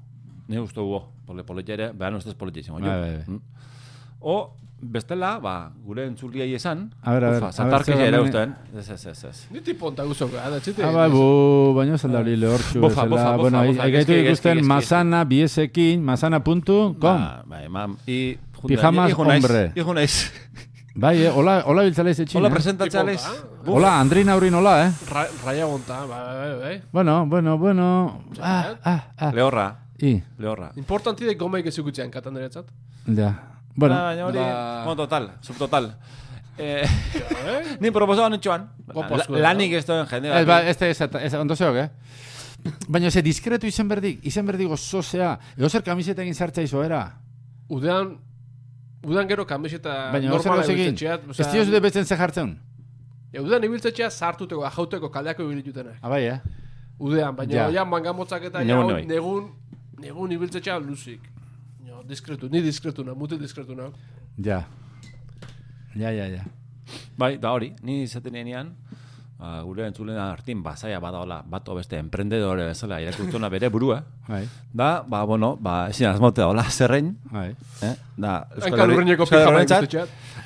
[0.48, 2.80] Ni uste hugo, pole politia ere, behan ustez politia izango.
[2.84, 3.24] Bai, bai, bai.
[3.28, 3.42] Mm.
[4.24, 4.36] O,
[4.96, 8.56] bestela, ba, gure entzuliai esan, A ber, a ber, zer ere usten.
[8.76, 9.36] Ez, ez, ez, ez.
[9.52, 10.84] Ni tiponta guzoko, ada, txite.
[10.88, 11.24] Ah, bai, bu,
[11.78, 12.80] baina zalda hori lehortxu.
[12.84, 16.96] Bofa, bofa, bofa, Bueno, bofa, ai- gaitu gezki, ikusten masana, biesekin, masana.com.
[17.00, 18.38] Ba, bai, mam, i...
[18.60, 19.72] junda, Pijamas hombre.
[19.76, 20.32] Hijo naiz.
[20.96, 22.40] Bai, eh, hola, hola biltzala izetxin.
[22.40, 23.53] Hola, eh?
[23.64, 23.78] Tiponta.
[23.80, 24.92] Hola, Andrina Aurin, hola, eh?
[25.10, 26.82] Ra, raia gonta, bai, bai, bai.
[26.92, 28.24] Bueno, bueno, bueno.
[28.42, 29.32] Ah, ah, ah.
[29.32, 30.72] Lehorra, I, lehorra.
[30.76, 32.66] Importanti da gomaik ez ikutzean katan deretzat.
[33.08, 33.32] ja.
[33.76, 35.96] Bueno, Ah, baina hori, ba- bueno, total, subtotal.
[36.58, 37.78] Eh, Eh?
[37.80, 37.90] ni.
[37.90, 38.16] Gopa
[39.18, 40.30] La- zuen, Lanik ez duen jende.
[40.42, 41.90] Ez, ba, ez, ez, ondo zeok, eh?
[42.88, 45.40] Baina ze diskretu izen berdik, izen berdik oso zea.
[45.58, 47.16] Ego zer kamiseta egin zartza izo era.
[47.70, 48.18] Udean,
[49.04, 50.94] udan gero kamiseta Baina normala egin.
[50.94, 51.40] ibiltzetxeat.
[51.40, 52.60] Ez tio zute betzen ze jartzen.
[53.34, 55.98] Ja, udan ibiltzetxea sartuteko, ajauteko, kaldeako ibilitutenak.
[56.06, 56.40] Abai, eh?
[57.00, 57.70] Udean, baina Ja.
[57.70, 59.48] ja, mangamotzak eta ja, Negun negun,
[60.00, 61.22] negun ibiltzetxea luzik.
[61.88, 63.90] Jo, diskretu, ni diskretuna, mutil diskretuna.
[64.38, 64.64] Ja.
[65.96, 66.44] Ja, ja, ja.
[67.18, 68.76] Bai, da hori, ni izaten enean,
[69.44, 75.04] uh, gure entzulen hartin bazaia badaola, bat beste emprendedore bezala irakurtzona bere burua, Bai, da,
[75.04, 77.50] ba, bueno, ba, ezin azmote daola zerrein, bai.
[77.84, 77.94] eh?
[78.16, 79.60] da, Hanka lurrineko pijama.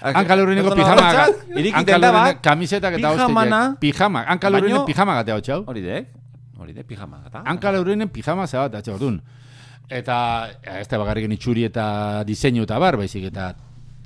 [0.02, 1.12] Hanka lurrineko Pertsona pijama.
[1.14, 3.80] horrentzat, Iriki Hanka denda lurrineko bat, kamisetak eta pijamana, hostiak.
[3.86, 4.26] Pijama.
[4.26, 5.64] Lurrineko Baino- pijama gatea hau txau.
[5.68, 6.08] hori dek,
[6.60, 7.44] hori de, pijama, eta?
[7.46, 9.22] Hanka lurrinen pijama zebat, atxe, orduan.
[9.90, 10.50] Eta,
[10.82, 13.54] ez da bakarrik itxuri eta diseinu eta bar, baizik, eta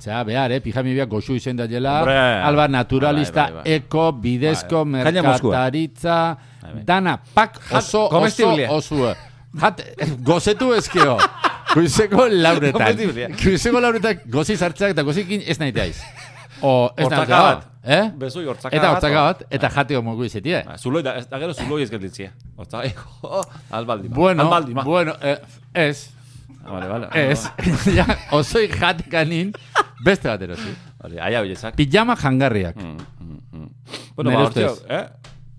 [0.02, 2.00] Zea, behar, eh, pijami biak goxu izen da jela,
[2.42, 3.74] alba naturalista, Bai, bai, bai.
[3.78, 5.12] eko, bidezko, Bai, bai.
[5.12, 6.16] Merkataritza,
[6.62, 6.82] Bai, bai.
[6.88, 9.12] dana, pak, oso, oso, oso,
[9.60, 9.82] jat,
[10.26, 11.18] gozetu ezkeo,
[11.72, 12.98] kuizeko lauretan,
[13.42, 16.00] kuizeko lauretan gozi sartzeak eta gozikin ez nahi daiz.
[16.62, 17.68] O, ez nahi bat.
[17.82, 18.02] Eh?
[18.14, 20.60] Bezoi hortzaka Eta hortzaka bat, eta jateo mogu izetie.
[20.66, 22.30] Ba, Zuloi da, ez da gero zuloi ez gelditzia.
[22.56, 24.08] Hortzaka, oh, albaldi.
[24.08, 25.38] Bueno, albaldi bueno, eh,
[25.74, 26.08] ez,
[26.64, 27.08] Ah, Vale, vale.
[27.12, 27.40] ez,
[27.96, 29.48] ja, osoi jatekanin,
[30.04, 30.72] beste bat erosi.
[31.02, 31.76] Vale, aia hoiezak.
[31.76, 32.76] Pijama jangarriak.
[32.76, 33.68] Mm, mm, mm.
[34.16, 34.64] Bueno, ba, ustez.
[34.68, 35.04] hortzio, eh?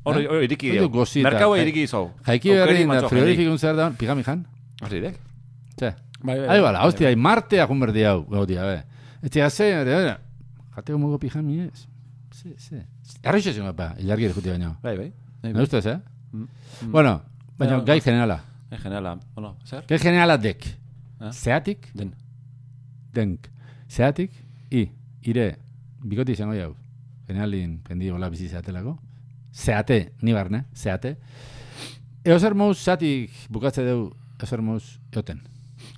[0.03, 1.06] Hori, hori, iriki Hori dio.
[1.23, 2.12] Merkaua jai- iriki zau.
[2.25, 4.45] Jaiki berrin, da frigorifikun zer da, pijami jan?
[4.84, 5.19] Hori, dek.
[5.77, 5.93] Txe.
[6.23, 6.47] Bai, bai.
[6.49, 8.84] Ahí bala, hostia, hay Marte a berdi hau, gaudia, be.
[9.21, 10.17] Este hace, eh,
[10.75, 11.88] jateko mugo pijami ez.
[12.32, 12.75] Sí, sí.
[13.23, 14.77] Arroixo zen pa, ilargi erjuti baino.
[14.82, 15.13] Bai, bai.
[15.41, 15.63] Bai, Me bai.
[15.63, 15.99] ustez, eh?
[16.32, 16.47] Mm.
[16.91, 17.21] Bueno,
[17.58, 18.43] baina gai generala.
[18.71, 19.86] En generala, bueno, zer?
[19.88, 20.65] Gai generala dek.
[21.19, 21.32] Ah.
[21.32, 22.15] Zeatik, Den.
[23.13, 23.47] denk.
[23.93, 24.32] Zeatik,
[24.73, 24.88] i,
[25.29, 25.51] ire,
[26.01, 26.71] bikoti izango jau.
[27.27, 28.95] Generalin, pendi hola bizi zeatelako.
[29.53, 31.12] Zeate, ni barne, zeate.
[32.25, 34.08] Eo zer mouz, zeatik bukatze deu,
[34.39, 35.43] eo zer mouz, eoten.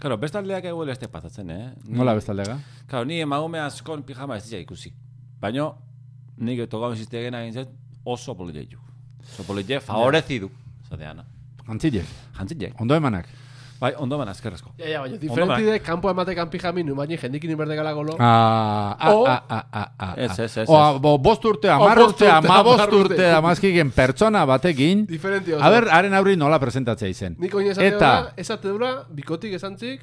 [0.02, 1.70] Claro, bestaldeak eguel este pasatzen, eh?
[1.88, 2.58] Nola bestaldega?
[2.90, 4.92] Claro, ni emagume askon pijama ez dira ikusi.
[5.40, 5.70] Baina,
[6.36, 7.72] nik togaun iziste egin egin zet,
[8.04, 8.82] oso polite ju.
[9.24, 10.52] Oso polite, favorecidu.
[10.90, 11.24] Zateana.
[11.72, 12.76] Antzilek, Jantzilek.
[12.82, 13.32] ondo emanak.
[13.80, 14.72] Bai, ondo man azkerrezko.
[14.78, 18.16] Ja, ja, baina diferenti de, kanpo ematekan pijamin, baina jendikin inberdekala golo.
[18.20, 21.02] Ah, ah, O- ah, ah, ah, ah, Ez, ez, ez, O, ez.
[21.02, 23.30] bo, bost urte, O, amar urte, ama bost urte.
[23.32, 25.62] amazkiken pertsona batekin, Diferenti oso.
[25.64, 27.36] haber, haren aurri nola presentatzea izen.
[27.38, 30.02] Nik oin esate Eta- dura, esate dura, bikotik esantzik,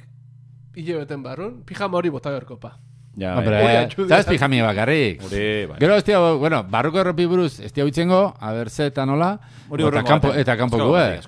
[0.75, 2.77] hile beten barrun, pijama hori bota beharko pa.
[3.15, 3.83] Ja, atxudia.
[3.85, 5.21] eta ez pijami bakarrik.
[5.21, 5.77] Hori, bai.
[5.79, 6.03] Gero ez
[6.39, 10.57] bueno, barruko erropi buruz, ez tia uitzengo, haber ze eta nola, Hori eta kanpo, eta
[10.57, 11.19] kanpo gue.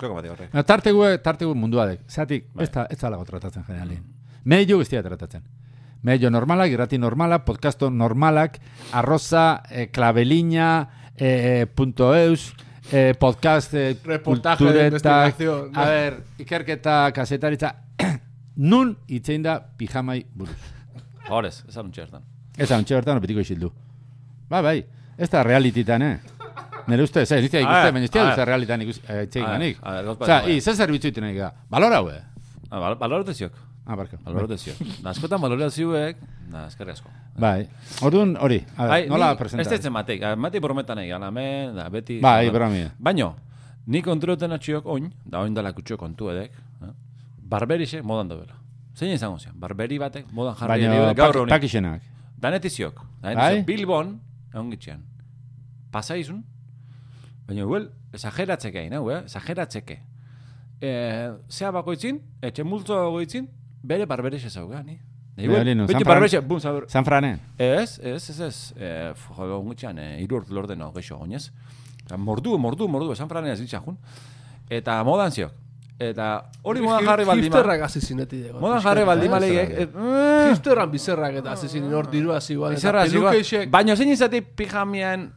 [0.52, 2.00] No, tarte gue, tarte gue mundua dek.
[2.08, 2.64] Zatik, Bai.
[2.64, 4.02] ez da, ez da lago tratatzen generalin.
[4.44, 5.42] Medio ez tratatzen.
[6.02, 8.58] Medio normalak, irrati normalak, podcasto normalak,
[8.92, 12.54] arroza, eh, klabelina, eh, punto eus,
[12.92, 15.76] eh, podcast, eh, Reportaje de kulturetak, investigación.
[15.76, 17.74] a ver, ikerketa, kasetaritza,
[18.56, 20.75] nun itzein da pijamai buruz.
[21.30, 22.22] Horez, ez anuntxe hartan.
[22.56, 23.72] Ez da, bertan opetiko isildu.
[24.48, 24.84] Ba, bai,
[25.18, 26.18] ez da realititan, eh?
[26.86, 28.92] Nire uste, ez, ez ikuste, baina ez dira realitan eh,
[29.24, 29.78] itzein Ah, ganik.
[29.82, 30.52] Osa, bai.
[30.56, 32.20] i, ze zerbitzu iten nahi Balora, hue?
[32.70, 33.52] Ah, bal- Baloratziok.
[33.86, 34.16] Ah, barka.
[34.22, 34.76] Baloratziok.
[35.02, 36.16] Da, askotan baloratziuek,
[36.52, 37.10] da, eskerri asko.
[37.38, 37.66] Bai.
[38.02, 38.64] Orduan, hori,
[39.08, 39.62] nola presenta?
[39.62, 42.20] Ez ditzen matek, mati prometan egin, alamen, da, beti...
[42.20, 42.92] Bai, bromia.
[42.98, 43.34] Baino,
[43.86, 46.92] ni kontroten atxiok oin, da oin dala kutxo kontu edek, eh?
[47.42, 48.54] barberixe modan dobela.
[48.96, 51.50] Zein izango zian, barberi batek modan jarri Baina, gaur honi.
[51.52, 52.02] pakixenak.
[52.40, 53.34] Danetiziok, Bai?
[53.34, 53.66] danetiziok.
[53.68, 54.14] Bilbon,
[54.54, 55.02] egon gitxean.
[55.92, 56.42] Pasaizun,
[57.48, 59.22] baina huel, esageratzeke hain, hau, eh?
[59.28, 59.98] Esageratzeke.
[60.80, 63.48] Eh, zea bakoitzin, etxe multzo bakoitzin,
[63.82, 64.98] bere barberixe zauga, ni.
[65.36, 66.84] Nei, Bai, hori nu, beti San Fran- bum, zabur.
[66.88, 67.40] San Franen.
[67.58, 68.72] Ez, ez, ez, ez.
[68.76, 71.50] Eh, jo, egon gitxean, eh, iru urte lorde geixo, oinez.
[72.06, 73.96] Eta mordu, mordu, mordu, esan franen ez ditxakun.
[74.70, 75.52] Eta modan ziok.
[75.98, 76.24] Eta
[76.62, 77.46] hori modan jarri baldima.
[77.56, 78.60] Hipsterrak hasi zineti dago.
[78.60, 79.86] Modan jarri baldima eh,
[80.50, 82.72] Hipsterran bizerrak eta hasi zinen hor dirua ziguan.
[82.72, 83.32] eta Bizarra, zigua.
[83.32, 85.32] pelukeixek- Baina zein izati pijamian...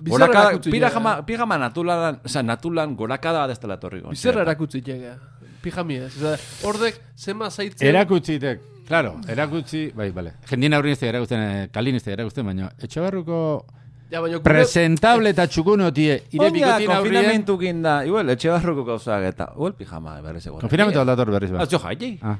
[0.00, 1.22] Bizarra gorakada, pijama, ja.
[1.28, 4.08] pijama natulan, osea, natulan gorakada bat ez dela torriko.
[4.14, 5.18] Bizerra erakutsi txega.
[5.60, 6.14] Pijami ez.
[6.16, 7.86] Osa, Hordek, zema zaitzen...
[7.88, 10.32] Erakutzitek, claro, erakutzi, bai, bale.
[10.48, 13.66] Jendien aurrin ez da erakusten, eh, kalin ez da erakusten, baina etxe barruko
[14.10, 18.84] Ja, baina gure- presentable eta txukuno tie, ire Oina, bikotin konfinamentu ginda, igual, etxe barruko
[18.84, 20.60] gauzak eta, igual, pijama, berriz egon.
[20.64, 21.60] konfinamentu aldator berriz ba.
[21.62, 22.36] Az jo jai, Ah.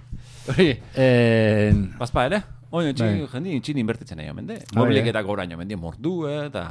[0.96, 2.42] Eh, Bazpa ere?
[2.70, 2.94] Oin, Bai.
[2.94, 4.54] txin, jendi txin inbertitzen nahi mende.
[4.72, 5.11] Bai, Mobilik eh.
[5.11, 6.62] eta goraino mende mordu, eh, eta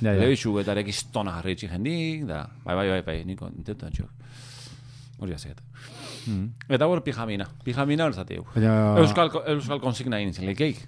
[0.00, 0.18] Ja, ja.
[0.20, 4.10] telebixu eta rekistona jarri txin jendik, da, bai, bai, bai, bai, niko intentan txok.
[5.20, 5.58] Hori azet.
[6.26, 6.50] Mm.
[6.68, 10.86] Eta hor pijamina, pijamina hor zati Baina- Euskal, euskal konsigna egin zen leikeik.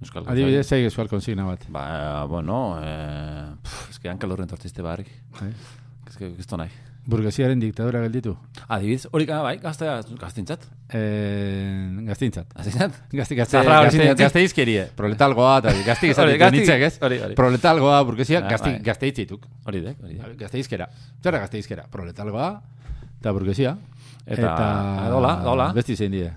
[0.00, 1.66] Euskal adibidez, zeik esual konsigna bat.
[1.68, 5.10] Ba, bueno, eh, pff, eske hankal horren tortizte barrik.
[5.40, 5.50] Bai.
[6.08, 6.70] Eske, kisto nahi.
[7.10, 8.34] Burgesiaren diktadura gelditu.
[8.68, 10.64] Adibidez, hori ka, bai, gaztea, gaztintzat.
[10.96, 12.52] Eh, gaztintzat.
[12.54, 12.98] Gaztintzat?
[13.12, 16.98] Gazti, gazte, Zarra gazte, gazte izkerie, proletalgoa, eta gazte gazti- nitzek, ez?
[17.02, 17.34] hori, hori.
[17.40, 18.82] Proletalgoa, burgesia, Ah, gazte, bai.
[18.90, 19.46] gazte itzituk.
[19.66, 20.36] Hori dek, hori dek.
[20.44, 20.88] Gazte izkera.
[21.22, 21.84] Zer da gazte izkera?
[21.90, 22.50] Proletalgoa,
[23.18, 23.76] eta burgesia.
[24.26, 24.54] Eta,
[25.10, 25.72] dola, dola.
[25.76, 26.30] Besti zein die.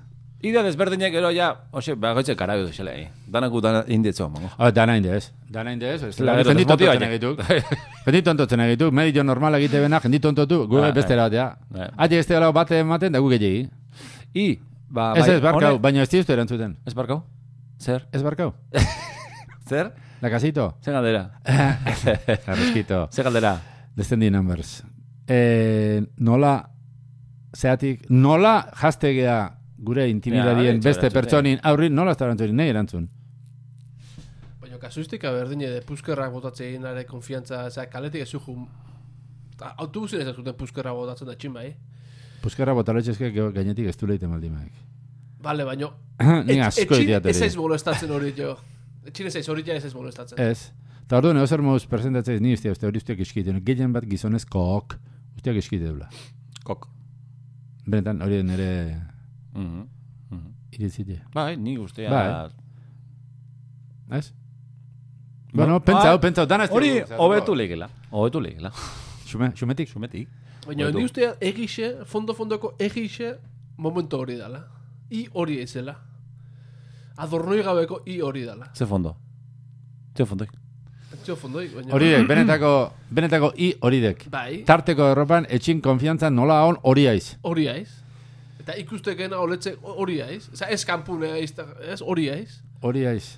[0.43, 3.05] Ida desberdinak gero ja, hoxe, bagoitze karabi duzela, eh.
[3.31, 4.49] Danaku dana inditzo, mongo.
[4.57, 5.29] Ah, dana inde ez.
[5.47, 6.01] Dana inde ez.
[6.03, 8.65] Ez La da, gero jenditu desmotiva ontotzen ja.
[8.67, 8.89] egituk.
[8.91, 8.93] Egituk.
[8.99, 11.15] Medio normal egite bena, jenditu ontotu, gu Bai, beste bai.
[11.15, 11.45] erabatea.
[11.69, 11.87] Bai.
[11.95, 13.69] Ati ez dela bate ematen, da gu gehiagi.
[14.33, 16.75] I, ba, Ez bai, ez barkau, baina ez diztu erantzuten.
[16.85, 17.21] Ez barkau?
[17.79, 18.03] Zer?
[18.11, 18.51] Ez barkau?
[19.69, 19.93] Zer?
[20.19, 20.73] La casito?
[20.83, 21.23] Zer galdera?
[22.45, 23.07] Carrasquito.
[23.13, 23.55] Zer galdera?
[23.95, 24.81] Descending numbers.
[25.25, 26.57] Eh, nola
[27.55, 29.53] zeatik, nola jaztegea
[29.83, 33.09] gure intimidadien Ja, beste pertsonin aurri, nola ez da erantzun, nahi erantzun.
[34.61, 38.57] Baina kasuistika berdine de puskerrak botatze egin are konfiantza, osea, kaletik ez zuhu
[39.77, 41.69] autobusin ez zuten puskerra botatzen da txin bai.
[42.43, 44.71] Puskerra botaletxezke gainetik ez du leite maldimaek.
[45.43, 45.91] Bale, baina
[46.47, 47.47] Ni asko itiat ez ere.
[47.47, 48.55] ez molestatzen hori jo.
[49.07, 50.39] Etxin ez ez hori ja ez ez molestatzen.
[50.39, 50.71] Ez.
[51.03, 53.59] Eta orduan, eozer moduz presentatzea ni uste, uste hori usteak eskiten.
[53.65, 54.97] Gehien bat gizonezkook
[55.35, 56.07] usteak eskite dula.
[56.63, 56.87] Kok.
[57.85, 58.69] Benetan, hori nire
[59.53, 59.87] Mhm.
[60.29, 60.53] Mhm.
[60.71, 61.21] iritzite.
[61.33, 62.09] Bai, ni guztia...
[62.09, 62.51] Bai.
[64.19, 64.33] Ez?
[65.53, 67.89] Bueno, pentsa, ba- hau, pentsa, dana ez Hori, hobetu legela.
[68.11, 68.71] Hobetu legela.
[69.27, 69.87] Xume, xumetik.
[69.89, 70.27] Sumetik.
[70.65, 73.35] Baina ni uste egixe, fondo-fondoko egixe
[73.77, 74.63] momentu hori dala.
[75.09, 75.95] I hori ezela.
[77.17, 78.71] Adornoi gabeko i hori dala.
[78.73, 79.15] Ze fondo.
[80.17, 80.45] Ze fondo.
[81.23, 81.93] Txo fondoi, baina...
[81.93, 82.69] Horidek, benetako,
[83.09, 84.25] benetako i horidek.
[84.29, 87.35] Bai, Tarteko erropan, etxin konfiantza nola hon hori aiz.
[87.43, 87.89] hori aiz.
[88.63, 90.45] Eta ikustekena oletze hori aiz.
[90.53, 91.51] Osa, ez kanpune aiz,
[91.91, 92.61] ez hori aiz.
[92.81, 93.33] Hori aiz.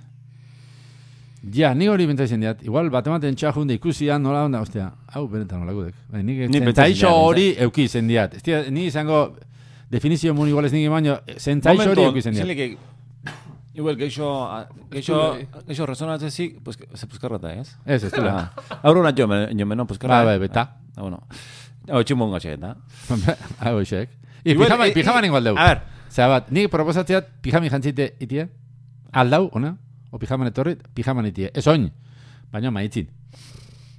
[1.53, 2.61] Ja, ni hori benta izan diat.
[2.65, 5.95] Igual, bat ematen txajunde ikusian nola onda, ostia, hau benetan nola gudek.
[6.13, 8.35] Bai, nik Ni izan diat, hori euki izan diat.
[8.38, 9.21] Ez dira, ni izango
[9.89, 12.45] definizio mun igual ez nik baino, zentzaixo hori euki izan diat.
[12.45, 12.77] Zilik,
[13.77, 14.29] igual geixo,
[14.93, 15.21] geixo,
[15.69, 17.75] geixo resonatzen zik, pues, ze puskarrata, ez?
[17.85, 18.35] Ez, ez dula.
[18.43, 18.77] Ah.
[18.83, 20.21] Aurruna jo, me, jo menon puskarra.
[20.21, 20.69] Bai, bai, beta.
[20.95, 21.21] Ah, bueno.
[21.89, 22.75] Hau, tximon gatxe, eta.
[23.65, 24.24] Hau, xek.
[24.45, 25.58] Pijama, eh, pijama eh, igual deu.
[25.58, 25.81] A ver.
[26.10, 28.45] Zera bat, nik proposatzeat pijami jantzite itie,
[29.12, 29.73] aldau, ona,
[30.12, 31.49] o pijaman etorri, pijaman itie.
[31.53, 31.89] Ez oin,
[32.51, 33.10] baina maitzin.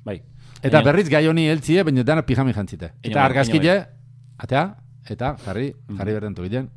[0.04, 0.20] Bai.
[0.62, 2.92] Eta berriz gai honi heltzie, baina dana pijami jantzite.
[3.02, 4.64] Eta bai, argazkile, ino atea,
[5.08, 5.98] eta jarri, Mhm.
[5.98, 6.70] jarri berden tokilean,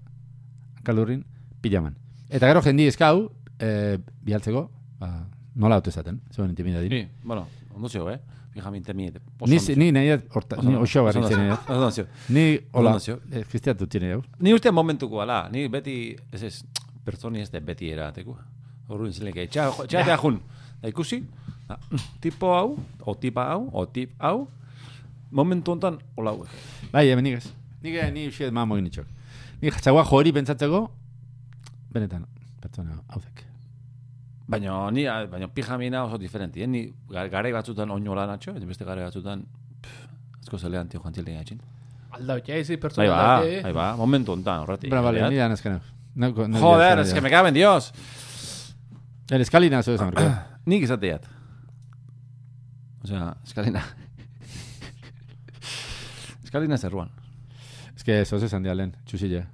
[0.83, 1.23] kalurrin,
[1.61, 1.95] pijaman.
[2.29, 3.29] Eta gero jendi eskau,
[3.59, 7.03] e, bialtzeko, ba, nola auto esaten, zuen intimida diri.
[7.03, 8.19] Ni, bueno, ondo zio, eh?
[8.53, 9.19] Fijami temiet.
[9.45, 11.69] Ni, ni nahi dut, horta, ni oso barri zen nahi dut.
[11.75, 12.05] Ondo zio.
[12.33, 13.19] Ni, hola, Ondo zio.
[13.31, 14.23] eh, kristiatu txene jau.
[14.39, 16.63] Ni uste momentuko ala, ni beti, ez ez,
[17.05, 18.37] pertsoni ez de beti erateko.
[18.89, 20.39] Horren zileak, txatea jun.
[20.81, 21.21] Da ikusi,
[21.67, 22.73] da, mm, tipo hau,
[23.05, 24.47] o tipa hau, o tip hau,
[25.31, 26.49] momentu hontan hola hauek.
[26.91, 27.51] Bai, hemen nik ez.
[27.83, 29.05] Nik eh, ni usiet mamo egin itxok.
[29.61, 30.81] Nik jatzagoa jori pentsatzeko,
[31.93, 32.25] benetan,
[32.63, 33.45] pertsona hauzek.
[34.49, 36.67] Baina ni, baina pijamina oso diferenti, eh?
[36.67, 39.43] Ni gar- garai batzutan oinola natxo, eta beste garai batzutan,
[39.81, 40.07] pff,
[40.41, 41.35] asko zelean tio jantzile.
[42.17, 43.61] Aldau, ja, ezi Bai pertsona ba, aldake.
[43.67, 44.89] bai ba, momentu hontan, horretik.
[44.89, 45.31] Bueno, vale, Beat.
[45.31, 45.79] ni dan ezkena.
[46.15, 47.93] No, no, Joder, es que me caben Dios.
[49.29, 50.13] El eskalina zo esan.
[50.65, 51.23] Nik izateat.
[53.03, 53.83] Osea, eskalina.
[56.43, 57.09] eskalina zerruan.
[57.95, 59.45] Es que zo esan dialen, txusile.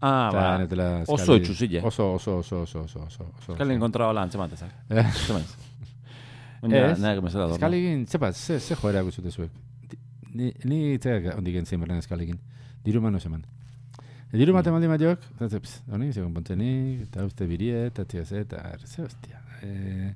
[0.00, 0.58] Ah, Eta ba.
[0.58, 1.80] netela Oso eskali- txusile.
[1.82, 3.24] Oso, oso, oso, oso, oso, oso.
[3.38, 3.52] oso.
[3.52, 4.70] Eskalin kontra hola antzematezak.
[4.90, 5.56] Eh, Zemaiz.
[6.62, 6.98] Baina, Ez.
[7.00, 7.54] nahi dormo.
[7.54, 9.50] Eskaligin, zepa, ze, ze joera guztute zuek.
[10.34, 12.38] Ni, ni itzak ondik entzien berren eskaligin.
[12.84, 13.44] Diru manu zeman.
[14.30, 18.04] E, diru mate maldi matiok, eta ze, pss, honi, ze konpontenik, eta uste birie, eta
[18.04, 19.40] tia eta ze hostia.
[19.62, 20.14] E,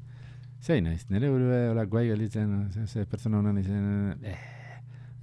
[0.61, 4.37] ze naiz, nire burue hola guai galitzen, ze, ze pertsona honan izan, eh,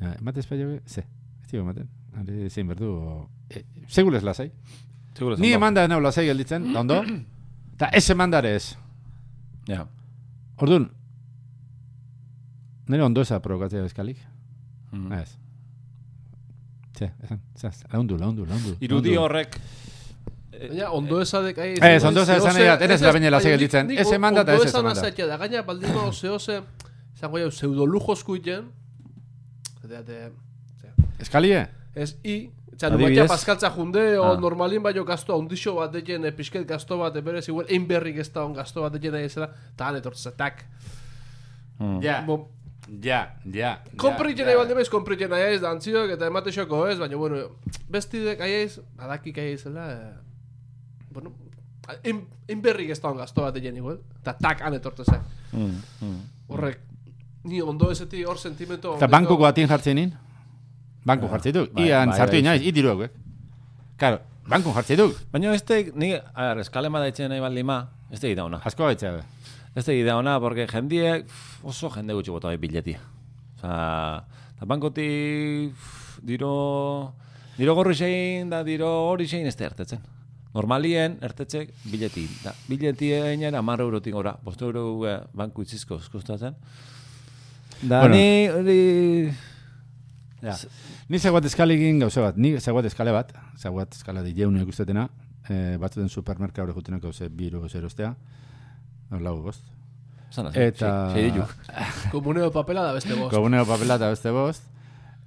[0.02, 1.02] ja, emate espaio, ze,
[1.44, 4.52] ez digo ematen, ari zein berdu, o, e, segulez lasai.
[5.14, 5.56] Seguro Ni zondo.
[5.56, 7.02] eman da nau lasai gelditzen, da ondo,
[7.74, 8.76] eta ez eman dare ez.
[9.68, 9.86] Ja.
[10.58, 10.90] Orduan,
[12.88, 14.18] nire ondo eza provokatzea eskalik?
[14.92, 15.12] Mm.
[15.14, 15.38] Ez.
[16.98, 18.76] Ze, esan, zaz, laundu, laundu, laundu.
[18.84, 19.60] Irudi horrek
[20.60, 21.78] Baina, ondo esadek ahi...
[21.80, 23.92] Ez, ondo eza nahi dat, ez la baina lasai gelditzen.
[23.96, 25.08] Ez emanda eta ez ez Ondo emanda.
[25.08, 26.58] esan da, gaina baldino zehose,
[27.16, 28.66] zango jau, pseudolujosku iten,
[29.86, 30.18] eta,
[31.20, 31.68] Eskalie?
[31.96, 34.38] ez i, Txan, numatia paskaltza junde, o Ah.
[34.40, 38.18] normalin baino gasto handixo bat deken, e, pixket gasto bat, e, berez, igual, ein berrik
[38.24, 40.64] ez da on gasto bat deken nahi ezela, eta han etortzen, tak.
[41.80, 42.00] Mm.
[42.02, 42.38] Ja, Bo,
[43.04, 43.74] ja, ja.
[43.98, 47.44] Konpritxe nahi balde bez, konpritxe nahi aiz, dantziok, eta emate xoko ez, baina, bueno,
[47.90, 50.14] bestidek aiz, badakik ahi aizela, e,
[51.12, 51.34] bueno,
[52.48, 55.20] ein berrik ez da on gasto bat deken igual, eta tak han etortzen
[55.52, 55.82] Mm.
[56.02, 56.20] Mm.
[56.48, 56.80] Horrek,
[57.44, 58.96] ni ondo ezeti hor sentimento...
[58.96, 60.14] Eta bankuko atin jartzen nin?
[61.06, 61.74] Banku jartzen duk.
[61.74, 62.40] bai, Ian bai, sartu bai.
[62.44, 63.12] inaiz, i diru hauek.
[63.98, 65.16] Karo, banku jartzen duk.
[65.32, 67.80] Baina ez teik, ni, a ver, eskale madaitzen nahi baldin ma,
[68.12, 68.60] ez teik da ona.
[68.66, 69.24] Asko gaitzea be.
[69.76, 71.26] Ez teik da ona, porque jendiek
[71.64, 72.96] oso jende gutxi bota bai bileti.
[73.60, 74.24] Osa,
[74.56, 75.72] eta bankoti
[76.26, 76.54] diro,
[77.58, 80.00] diro gorri zein, da diro hori zein ez da ertetzen.
[80.54, 82.24] Normalien, ertetzek, bileti.
[82.44, 86.56] Da, bileti egin amar eurotik gora, bost euro eh, banku itzizko eskustatzen.
[87.82, 88.16] Da, Bueno.
[88.16, 89.34] ni, hori...
[90.42, 90.56] Ja.
[91.10, 95.08] Ni zegoat eskalegin gauza bat, ni zegoat eskale bat, zegoat eskala di jeun ikustetena,
[95.50, 98.14] eh, batzuten supermerka hori jutenak gauze biru gauze erostea,
[99.12, 99.64] lau bost.
[100.32, 101.10] Zana, Eta...
[101.14, 101.56] sei dituk.
[102.14, 103.34] Komuneo papela da beste bost.
[103.34, 104.64] Komuneo papela eta beste bost.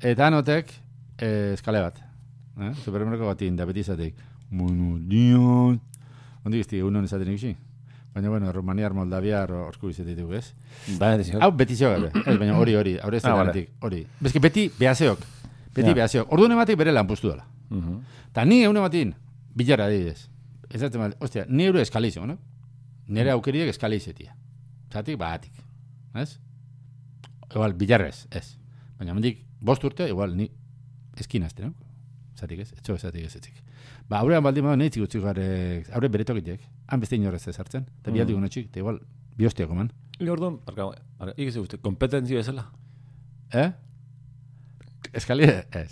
[0.01, 0.71] Eta anotek
[1.19, 1.99] eh, eskale bat.
[2.61, 2.73] eh?
[2.85, 4.15] supermerkatu batin, da beti izatek,
[4.51, 5.79] bueno, dios,
[6.45, 7.57] ondi gizti, egun esaten ikusi.
[8.15, 10.53] Baina, bueno, Romaniar, Moldaviar, orku izatetik, ez?
[10.99, 11.39] Bai, dizio.
[11.41, 13.45] Hau beti zeo gabe, ez, baina hori, hori, ez Ah, da vale.
[13.53, 14.07] ganetik, hori.
[14.21, 15.19] Bezki beti behazeok,
[15.75, 15.95] beti Ja.
[15.95, 16.33] behazeok.
[16.33, 17.47] Orduan ematik bere lan puztu dela.
[17.71, 18.01] Mhm.
[18.33, 19.15] Ta ni egun ematin,
[19.55, 20.29] bilara adibidez.
[20.71, 22.37] Ez da mal, ostia, ni euro eskalizo, no?
[23.09, 24.35] Nere aukeriek eskalizetia.
[24.93, 25.53] Zatik, batik.
[26.15, 26.39] Ez?
[27.51, 28.57] Igual, bilarrez, ez.
[28.99, 30.51] Baina mendik, bost urte, igual, ni
[31.17, 31.75] eskinazte, no?
[32.37, 33.55] Zatik ez, etxo zatik ez etxik.
[34.09, 36.61] Ba, aurrean baldin badu, nahitzik utzik gare, aurre bere tokitek
[36.93, 38.19] hanbeste inorrez ezartzen, eta mm.
[38.19, 39.01] bialdi honetxik, eta igual,
[39.39, 39.91] biostiak oman.
[40.21, 42.67] Jordan, arka, arka, ikizu uste, kompetentzio ezela?
[43.53, 43.71] Eh?
[45.19, 45.89] Eskali ez.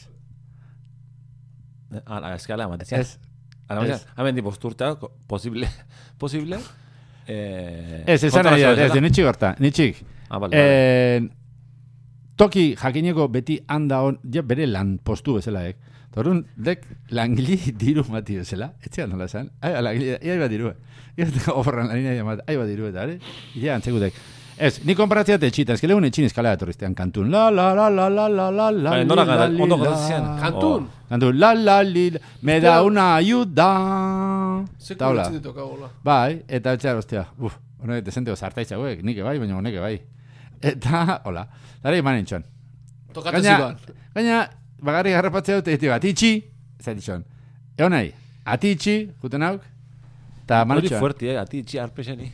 [2.04, 3.00] Ah, Ara, eskala, amatezia.
[3.00, 3.18] Ez.
[3.66, 4.14] Ara, amatezia.
[4.16, 4.94] Hemen di posturtea,
[5.28, 5.68] posible,
[6.22, 6.60] posible.
[7.26, 10.00] Eh, ez, ezan ari ez, nitxik horta, nitxik.
[10.28, 11.28] Ah, vale, eh,
[12.40, 15.76] Toki jakineko beti handa on, ja bere lan postu bezalaek.
[15.76, 15.89] Eh?
[16.14, 16.82] Torun, dek
[17.14, 20.72] langili diru mati bezala, etxean nola esan, ai, langili, ia iba diru,
[21.16, 23.18] ia oforran lan ina jamat, ai, ba diru, eta, are,
[23.54, 24.14] ia antzekutek.
[24.60, 27.86] Ez, ni konparatzea te etxita, ez que lehun etxin eskala datorriztean kantun, la, la, la,
[27.88, 29.86] la, la, la, la, la, la, gara- li, ondo la.
[29.86, 30.26] gozatzen.
[30.42, 30.88] Kantun.
[31.08, 33.70] Kantun, la, la, li, la, me da una ayuda.
[34.98, 35.22] Taula.
[35.24, 35.88] etxin ditu kagola.
[36.04, 39.94] Bai, eta etxar, ostia, uf, honek desenteo zartaitzagoek, nike bai, baina honeke bai.
[40.60, 41.46] Eta, hola,
[41.82, 42.44] dara iman entxon.
[43.14, 43.76] Gaina, zidoan.
[44.14, 44.42] gaina,
[44.82, 46.32] bagarri garrapatzea dute, ditu, atitxi,
[46.80, 47.24] ez ditxon.
[47.78, 48.12] Egon nahi,
[48.44, 49.62] atitxi, juten hauk,
[50.44, 50.98] eta Hori manutxon.
[50.98, 52.30] fuerte, eh, ati itxi arpexeni.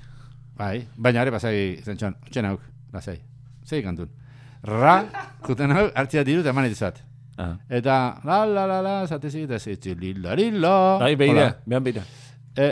[0.56, 3.18] Bai, baina ere pasai zentxon, utxen hauk, lasai,
[3.66, 4.08] zei kantun.
[4.64, 4.96] Ra,
[5.46, 7.02] juten hauk, hartzia diru eta eman dituzat.
[7.38, 7.52] Ah.
[7.68, 10.98] Eta, la, la, la, la, zatezik, eta zitzi, lila, lila.
[11.02, 12.02] Bai, beira, behan beira.
[12.56, 12.70] E,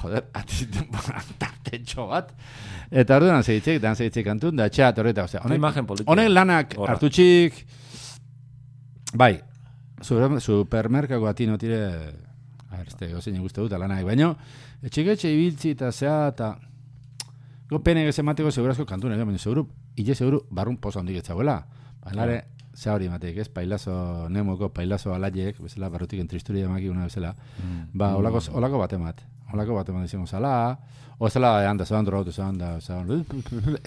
[0.00, 0.86] joder, atitzen
[1.42, 2.30] tartetxo bat.
[2.90, 6.94] Eta orduan zeitzek, dan zeitzek kantun, da txat horreta, osea, honek, lanak Horra.
[6.94, 7.64] hartutxik,
[9.14, 9.40] bai,
[10.00, 11.84] super- supermerkako atino tire,
[12.70, 14.36] a ver, este, gozein guzti dut, lanak, baino,
[14.82, 16.54] etxiketxe ibiltzi eta zea, eta,
[17.70, 21.66] go pene ez emateko segurazko kantun, baina seguru, ile seguru, barrun poza hondik etzagoela,
[22.04, 22.44] bainare,
[22.74, 27.34] zea hori emateik, ez, pailazo, nemoko, pailazo alaiek, bezala, barrutik entristuri emaki una bezala,
[27.92, 29.20] Ba, olako, olako bat emat.
[29.52, 30.78] Olako bat emat izango zala.
[31.18, 33.24] O zela, handa, zelan durautu, zelan da, zelan,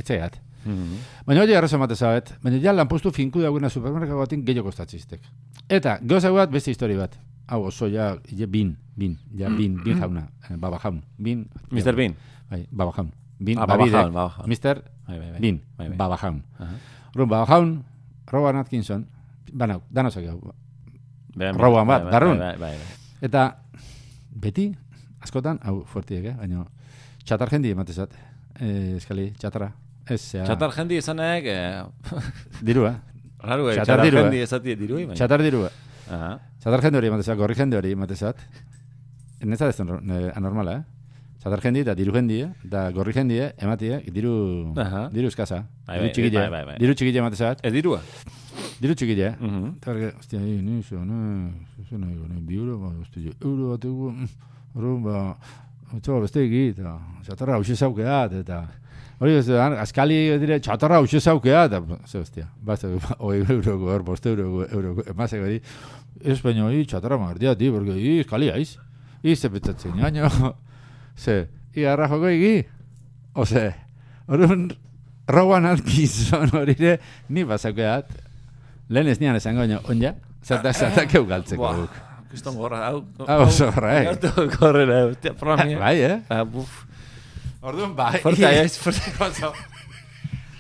[0.64, 0.76] etxeat.
[0.76, 0.98] Mhm.
[1.26, 5.22] Baina hori arrazo emate zabet, baina ja lanpostu finku dagoena supermerkako batin gehiago kostatziztek.
[5.70, 7.18] Eta, gauza bat, beste histori bat.
[7.48, 11.48] Hau, oso ja, je bin, bin, ja, bin, bin jauna, eh, baba jaun, bin.
[11.72, 11.94] Mr.
[11.96, 12.16] Bean.
[12.50, 13.12] Bai, baba jaun.
[13.40, 14.82] Bin, Ah, Baba Jaun, Baba Jaun.
[15.08, 15.40] Bai, bai, bai.
[15.42, 15.98] bin, Bai, bai.
[15.98, 16.44] baba jaun.
[16.60, 16.76] Aha.
[17.16, 17.84] Orduan, baba jaun,
[18.32, 19.08] Rowan Atkinson,
[19.52, 20.54] banau, danozak hau,
[21.36, 22.38] Behan Roban bat, bai, bai, darrun.
[22.40, 22.88] Bai, bai, bai.
[23.22, 23.58] Eta
[24.32, 24.72] beti,
[25.20, 26.36] askotan, hau fuertiek, eh?
[26.38, 26.64] baina
[27.26, 28.14] txatar jendi ematezat,
[28.60, 29.72] eh, eskali, txatara.
[30.10, 31.84] Ez, zea, Txatar jendi esanek, eh,
[32.68, 32.96] dirua,
[33.40, 35.16] raro, eh, Txatar txatar jendi esati dirui, baina.
[35.20, 35.70] txatar dirua.
[36.12, 36.34] Aha.
[36.60, 38.42] Txatar jende hori ematezat, gorri jende hori ematezat.
[39.44, 40.84] Neza ez eh, anormala, eh?
[41.44, 42.52] Txatar jendi eta diru jendi, eh?
[42.64, 43.52] Da gorri jendi, eh?
[43.64, 44.34] Ematie, diru,
[44.80, 45.08] Aha.
[45.12, 45.64] diru eskasa.
[45.88, 47.64] Bai, diru bai, txikile, bai, diru txikile ematezat.
[47.64, 48.00] Ez dirua.
[48.84, 49.36] Diru txikile, eh?
[49.40, 49.66] Mhm.
[49.80, 51.52] Eta berge, ostia, hi, ni zo, ne,
[51.90, 54.14] zo nahi go, ne, bi euro, ba, ostia, euro bat egu,
[54.76, 55.26] horren, ba,
[55.96, 58.64] otxo, beste egit, eta txatarra hauxe zaukeat, eta
[59.24, 62.90] Hori ez da, askali dire, txatarra hau zezaukea, eta, ze hostia, basta,
[63.24, 65.62] oi euroko, hor, boste euroko, euroko, emazeko di,
[66.28, 68.74] ez baino, i, txatarra magartia, ti, porque, i, eskali haiz,
[69.24, 70.28] i, ze petzatzen, gaino,
[71.24, 71.38] ze,
[71.72, 72.52] i, arra joko egi,
[73.40, 73.64] oze,
[74.28, 74.68] horren,
[75.32, 76.98] roguan alkizon horire,
[77.32, 78.12] ni bazaukeat,
[78.92, 82.02] lehen ez nian esango, onja, zata, zata keu galtzeko guk.
[82.34, 83.04] Kiston gorra, hau.
[83.30, 84.16] Hau, zorra, eh.
[84.58, 85.76] Gorra, eh.
[85.78, 86.44] Bai, eh.
[86.50, 86.82] Buf.
[87.64, 88.20] Orduan, bai.
[88.20, 89.54] Forta, ez, forta, gozo.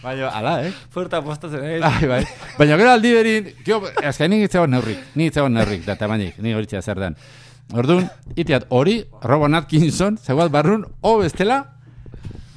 [0.03, 0.71] Baina, ala, eh?
[0.91, 1.79] Forta postatzen, eh?
[1.83, 2.21] Bai, bai.
[2.57, 6.55] Baina, gero aldi berin, gio, azkai nik itzegoen neurrik, nik itzegoen neurrik, da tamainik, nik
[6.55, 7.17] horitzea zer den.
[7.75, 8.07] Orduan,
[8.39, 11.59] itiat, hori, Robon Atkinson, zegoat barrun, o bestela,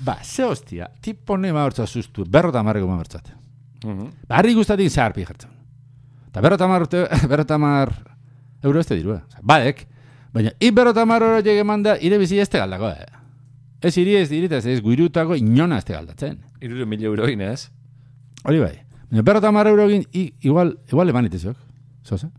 [0.06, 3.34] ba, ze hostia, tipo ne maurtza sustu, berro eta marrego maurtzate.
[3.82, 3.98] Uh mhm.
[3.98, 4.26] ba, -huh.
[4.28, 5.50] Barri guztatik zeharpi jertzen.
[6.30, 7.94] Eta berro eta marrote, berro eta mar,
[8.62, 9.22] euro ez te dirua.
[9.42, 9.86] Badek,
[10.32, 13.25] baina, i berro eta marrora llege manda, ire bizi ez te galdako, eh?
[13.86, 16.40] Ez iri ez dirita, ez guirutako inona este galdatzen.
[16.64, 17.68] Iruro mila euroin, ez?
[18.42, 18.74] Hori bai.
[19.10, 20.02] Baina berrota mar euro egin,
[20.42, 21.60] igual, igual eman itezok.
[22.06, 22.32] Zoza?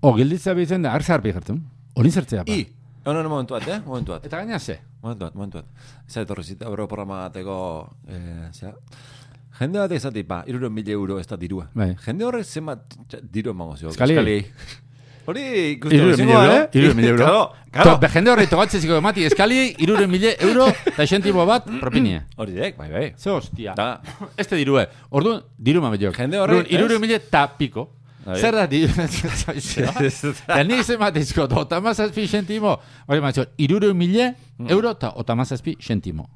[0.00, 1.60] O, gilditza bizen da, arza harpi jartzen.
[1.98, 2.54] Hori zertzea pa.
[2.54, 2.66] I,
[3.04, 3.78] no, no, momentu bat, eh?
[3.86, 4.26] Momentu bat.
[4.26, 4.80] Eta gaina ze.
[5.02, 5.86] Momentu bat, momentu bat.
[6.08, 8.74] Eza etorri zita, euro programa eh, zera,
[9.58, 11.68] Jende bat ezati, ba, iruro mila euro ez da dirua.
[11.74, 11.96] Bai.
[12.04, 13.90] Jende horrek zenbat diru emango zio.
[13.90, 14.44] Eskali.
[15.28, 15.42] Hori
[15.74, 16.68] ikusten Irure mila euro, eh?
[16.80, 17.24] Irure mila euro.
[17.24, 17.98] Claro, To, claro.
[18.00, 22.22] be jende horri togatzeziko emati eskali, irure mila euro, eta esentibo bat, propinia.
[22.40, 23.02] Hori dek, bai, bai.
[23.20, 23.74] Ze hostia.
[23.76, 24.00] Da,
[24.40, 24.86] Este dirue.
[25.10, 26.16] Orduan, diru mametiok.
[26.16, 27.84] Jende horrek, Orduan, Irure mila eta piko.
[28.24, 28.38] Bai.
[28.40, 28.82] Zer da di...
[28.88, 32.74] Eta nik zematizko, otamazazpi sentimo,
[33.06, 34.30] hori matxo, iruro mile
[34.68, 36.26] euro eta otamazazpi sentimo.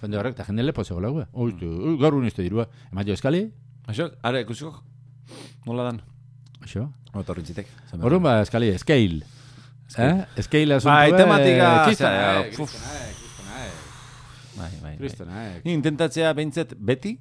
[0.00, 1.26] Jende horrek, eta jende lepo zegoela, gue.
[1.32, 2.66] Oiztu, gaur unizte dirua.
[2.92, 3.44] Ematio eskali,
[3.88, 4.74] Això, are, ikusiko?
[5.66, 6.00] Nola dan?
[6.64, 6.84] Això.
[7.16, 7.68] Otorrintzitek.
[8.00, 9.22] Orduan ba, eskali, scale.
[9.96, 10.42] Eh?
[10.44, 10.92] Scale asuntu.
[10.92, 13.70] Bai, tematika, Kristona, eh, kristona, eh, eh.
[14.58, 15.46] Bai, bai, bai.
[15.46, 15.60] Eh.
[15.64, 17.14] Ni intentatzea behintzet beti,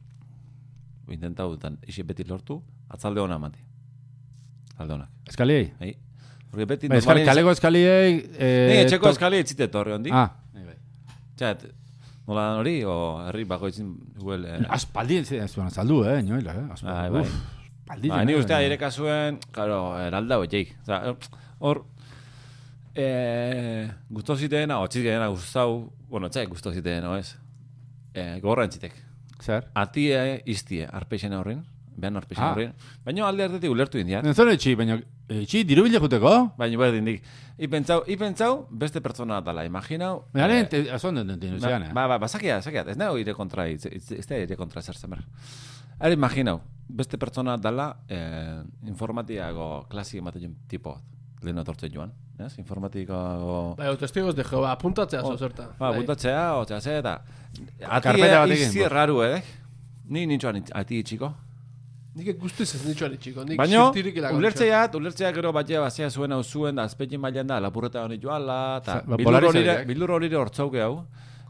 [1.14, 2.60] intentau dutan, isi beti lortu,
[2.92, 3.62] atzalde hona mati.
[4.74, 5.10] Atzalde honak.
[5.30, 5.72] Eskaliei.
[5.80, 5.94] Bai.
[6.52, 6.88] Porque beti...
[6.92, 8.20] Bai, eskali, kalego eskaliei...
[8.40, 10.12] Eh, Ni etxeko tok- eskali etzite torre hondi.
[10.12, 10.78] Ah, bai, bai.
[11.40, 11.66] Txat,
[12.28, 12.96] nola hori, o
[13.30, 14.44] herri bakoitzin, huel...
[14.48, 16.66] Eh, Aspaldi ez zuen azaldu, eh, inoila, eh.
[16.68, 17.22] bai, Aspaldi, bai.
[17.24, 17.57] uf,
[17.88, 20.76] aspaldi Ba, ni eh, ustea ere kasuen, claro, eralda hoiek.
[21.60, 21.86] Hor,
[22.96, 27.36] eh, gusto ziteena, o txizgeena gustau, bueno, txai gusto ziteena, ez?
[28.14, 28.94] Eh, gogorra entzitek.
[29.42, 29.68] Zer?
[29.78, 31.64] Atie, iztie, arpeixen horren,
[31.98, 32.52] behan arpeixen Ah.
[32.54, 32.74] horren.
[33.06, 34.24] Baina alde hartetik ulertu indiat.
[34.24, 36.54] Nenzone etxi, baina etxi diru bila juteko?
[36.58, 37.24] Baina berdin dik.
[37.58, 40.26] Ipentzau, ipentzau, beste pertsona dala, imaginau.
[40.34, 41.92] Baina, eh, eh, azon den den Ba, eh?
[41.94, 45.24] ba, ba, sakia, sakia, ez nago ire kontra, ez da ire kontra zer zemer.
[46.00, 51.04] Ara imaginau, beste pertsona dala eh, informatiago klasi ematen tipo bat.
[51.46, 52.56] Lehen otortzen joan, ez?
[52.58, 53.76] Informatikago...
[53.78, 55.68] Bai, o testigos de Jehova, apuntatzea Oh, zozerta.
[55.78, 57.20] Ba, buntatzea, otzea ze, eta...
[57.78, 58.86] Karpeta Ati batekin, izi bo.
[58.88, 59.44] erraru, eh?
[60.10, 61.30] Ni nintxoan ati itxiko.
[62.18, 63.46] Nik guztiz ez nitxoan itxiko.
[63.46, 64.38] Nik ilako.
[64.40, 68.80] ulertzeat, ulertzeat gero batia bazea zuen hau zuen, da azpetxin mailan da, lapurreta honi joala,
[68.82, 69.18] eta ba,
[69.86, 71.04] bildur horire hortzauke hau.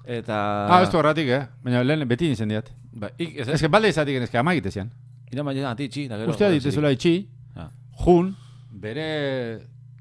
[0.08, 0.38] Eta...
[0.72, 1.41] Ah, ez du horratik, eh?
[1.64, 2.70] Baina lehen beti nintzen diat.
[2.97, 4.89] Ba, ik, ez, Ez que balde izatik, ez que ama egitezian.
[5.32, 6.32] Ira maila ati itxi, da gero.
[6.32, 7.16] Ustea ditezuela itxi,
[7.58, 7.66] Ja.
[8.05, 8.30] jun,
[8.72, 9.08] bere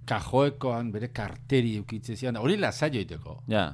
[0.07, 3.41] kajoekoan, bere karteri eukitzezian, hori lasai joiteko.
[3.51, 3.65] Ja.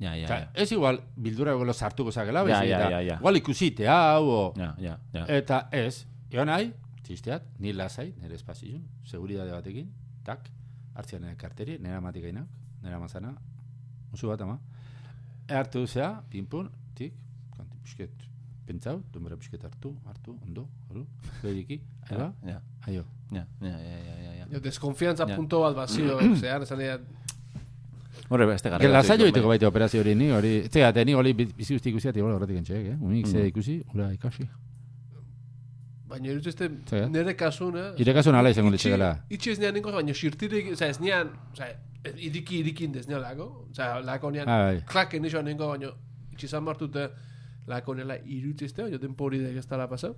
[0.00, 0.38] Ja, ja, ja.
[0.54, 3.16] ez igual, bildura igual sartuko zakela, Ja, baizik, ja, eta ja, ja.
[3.22, 5.24] igual ikusite hau, o, Ja, ja, ja.
[5.28, 6.72] eta ez, joan nahi,
[7.06, 9.88] txisteat, ni lasai, nire espazizun, seguridade batekin,
[10.26, 10.50] tak,
[10.98, 12.48] hartzean nire karteri, nire amatik gainak,
[12.82, 13.32] nire amazana,
[14.10, 14.58] musu bat ama,
[15.48, 17.12] hartu zea, pinpun, tik,
[17.56, 18.10] kanti pisket,
[18.66, 21.04] pentsau, denbora pisket hartu, hartu, ondo, hori,
[21.42, 21.80] behiriki,
[22.10, 23.04] ega, Ja, aio.
[23.32, 26.98] ja, ja, ja, ja, ja, deskonfiantza punto bat bazio, zean, esan dira,
[28.30, 28.80] Horre, beste gara.
[28.80, 32.08] Que lasai joiteko baita operazio hori ni, hori, ez zera, ni hori bizi guzti ikusi,
[32.16, 32.96] igual horretik entxeek, eh?
[33.04, 33.48] Unik ze Mm.
[33.50, 34.46] ikusi, ura ikasi.
[36.08, 37.08] baina irutzeste Zer?
[37.10, 37.90] nire kasun, eh?
[38.00, 39.08] Ire kasu nala izango litzekela.
[39.28, 41.66] Itxi ez nean ninko, baina xirtirik, oza, ez nean, oza,
[42.16, 44.82] iriki irikin dez nean lako, oza, lako nean, Ah, bai.
[44.86, 45.88] klaken nixo ninko, baina
[46.32, 47.08] itxi zan martute
[47.66, 50.14] lako nela irutzizte, baina denpori dek ez dala pasau.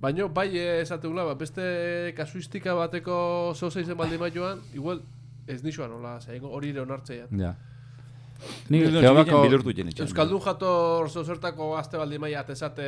[0.00, 5.02] Baina bai eh, esateula, ba, beste kasuistika bateko zoze izen baldin bat joan, igual
[5.46, 7.26] ez nixoan, hola, zaingo hori ere onartzea.
[7.38, 7.54] Ja.
[8.70, 9.42] Ni Jehovako...
[9.42, 10.06] bilurtu jen itxan.
[10.06, 12.84] Euskaldun jator zozertako azte baldin maia atezate...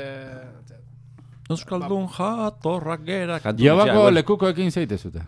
[1.50, 3.40] Euskaldun jatorrak gera.
[3.42, 5.22] kantu Jehovako bitxia, lekukoekin zeite zute.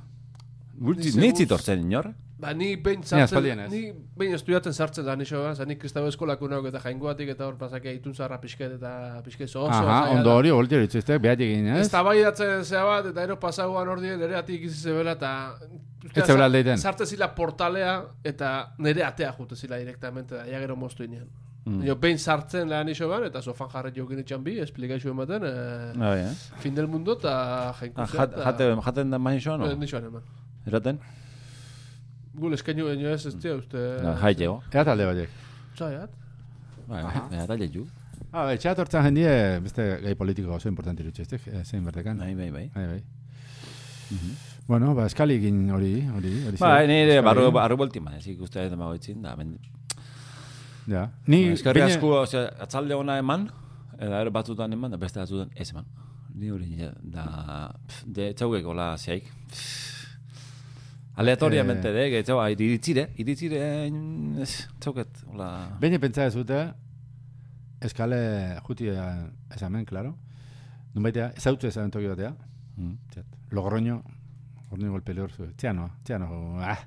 [0.79, 2.13] Gultzi, Ni nitzi seguz- tortzen inor.
[2.43, 3.71] Ba, ni behin sartzen, ez.
[3.71, 3.81] ni
[4.19, 7.93] behin estudiatzen sartzen da nixo, ba, ni kristau eskolako nauk eta jaingoatik eta hor pasake
[7.95, 9.77] itun zarra pixket eta pixket zo oso.
[9.79, 11.85] Aha, ondo hori, volti hori itzuzte, behatik egin, ez?
[11.87, 15.31] Ez tabaidatzen zea bat, eta ero pasauan hor dien, nire atik izi zebela, eta...
[16.13, 16.83] Ez zebela aldeiten.
[16.83, 17.95] Sartzen zila portalea,
[18.33, 18.51] eta
[18.83, 21.31] nire atea jute zila direktamente, da, ja gero moztu inean.
[21.65, 21.85] Mm.
[21.87, 25.93] Jo, behin sartzen lan iso ban, eta sofan jarret jokin itxan bi, esplikazio ematen, eh,
[26.03, 26.31] Ah, ja.
[26.59, 27.39] fin del mundo, eta
[27.69, 29.77] Ah, jainkuzea, jat- jate, jaten da main xoan, Eh, no?
[29.87, 30.23] Nixoan eman.
[30.67, 30.99] Eraten?
[32.35, 33.81] Gul eskainu baino ez ez tia, uste...
[34.03, 34.61] Na, Jai jego.
[34.73, 35.31] Ea talde batek.
[35.77, 36.11] Zaiat.
[36.89, 37.85] Bai, bai, eta lehiu.
[38.33, 39.33] Ah, bai, txat hortzen jendie,
[39.65, 42.19] beste gai politiko oso importante irutxe, ez eh, zein bertekan.
[42.19, 42.65] Bai, bai, bai.
[42.75, 43.03] Bai, bai.
[44.69, 46.57] Bueno, ba, eskalikin hori, hori, hori.
[46.61, 49.57] Bai, zer, nire barru, barru bolti man, ez ikuste eta magoitzin, da, ben,
[50.91, 51.05] Ja.
[51.31, 53.47] Ni, eskerri bine- asko, osea, atzalde ona eman,
[53.99, 55.85] eta ero batzutan eman, da beste batzutan ez eman.
[56.35, 57.27] Ni hori da,
[57.87, 59.29] pff, de txaugek hola zeaik.
[61.17, 61.93] Aleatoriamente, Eh.
[61.93, 63.87] de, gehiago, iritzire, iritzire,
[64.41, 65.77] ez, txauket, hola...
[65.81, 66.73] Behin pentsa ez dute,
[67.81, 68.89] eskale juti
[69.55, 70.15] esamen, claro.
[70.95, 72.33] Nun baitea, ezautu esamen toki batea.
[72.77, 72.95] Mm.
[73.13, 74.03] Txat, Logroño,
[74.71, 75.51] hori igual peleor zu.
[75.57, 76.79] Txano, txano, ah.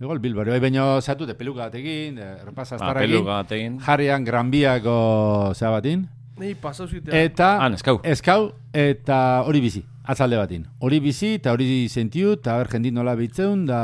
[0.00, 3.78] Igual Bilbao, bai baino zatu de peluka batekin, de repasa Ah, peluga batekin.
[3.80, 6.08] Jarrian Gran Biako zabatin.
[6.36, 7.14] Nei pasau zitea.
[7.22, 8.00] Eta, Ah, neskau.
[8.02, 10.66] eskau, eta hori bizi, atzalde batin.
[10.84, 13.80] Hori bizi, eta hori sentiu, eta ber jendit nola bitzeun, da...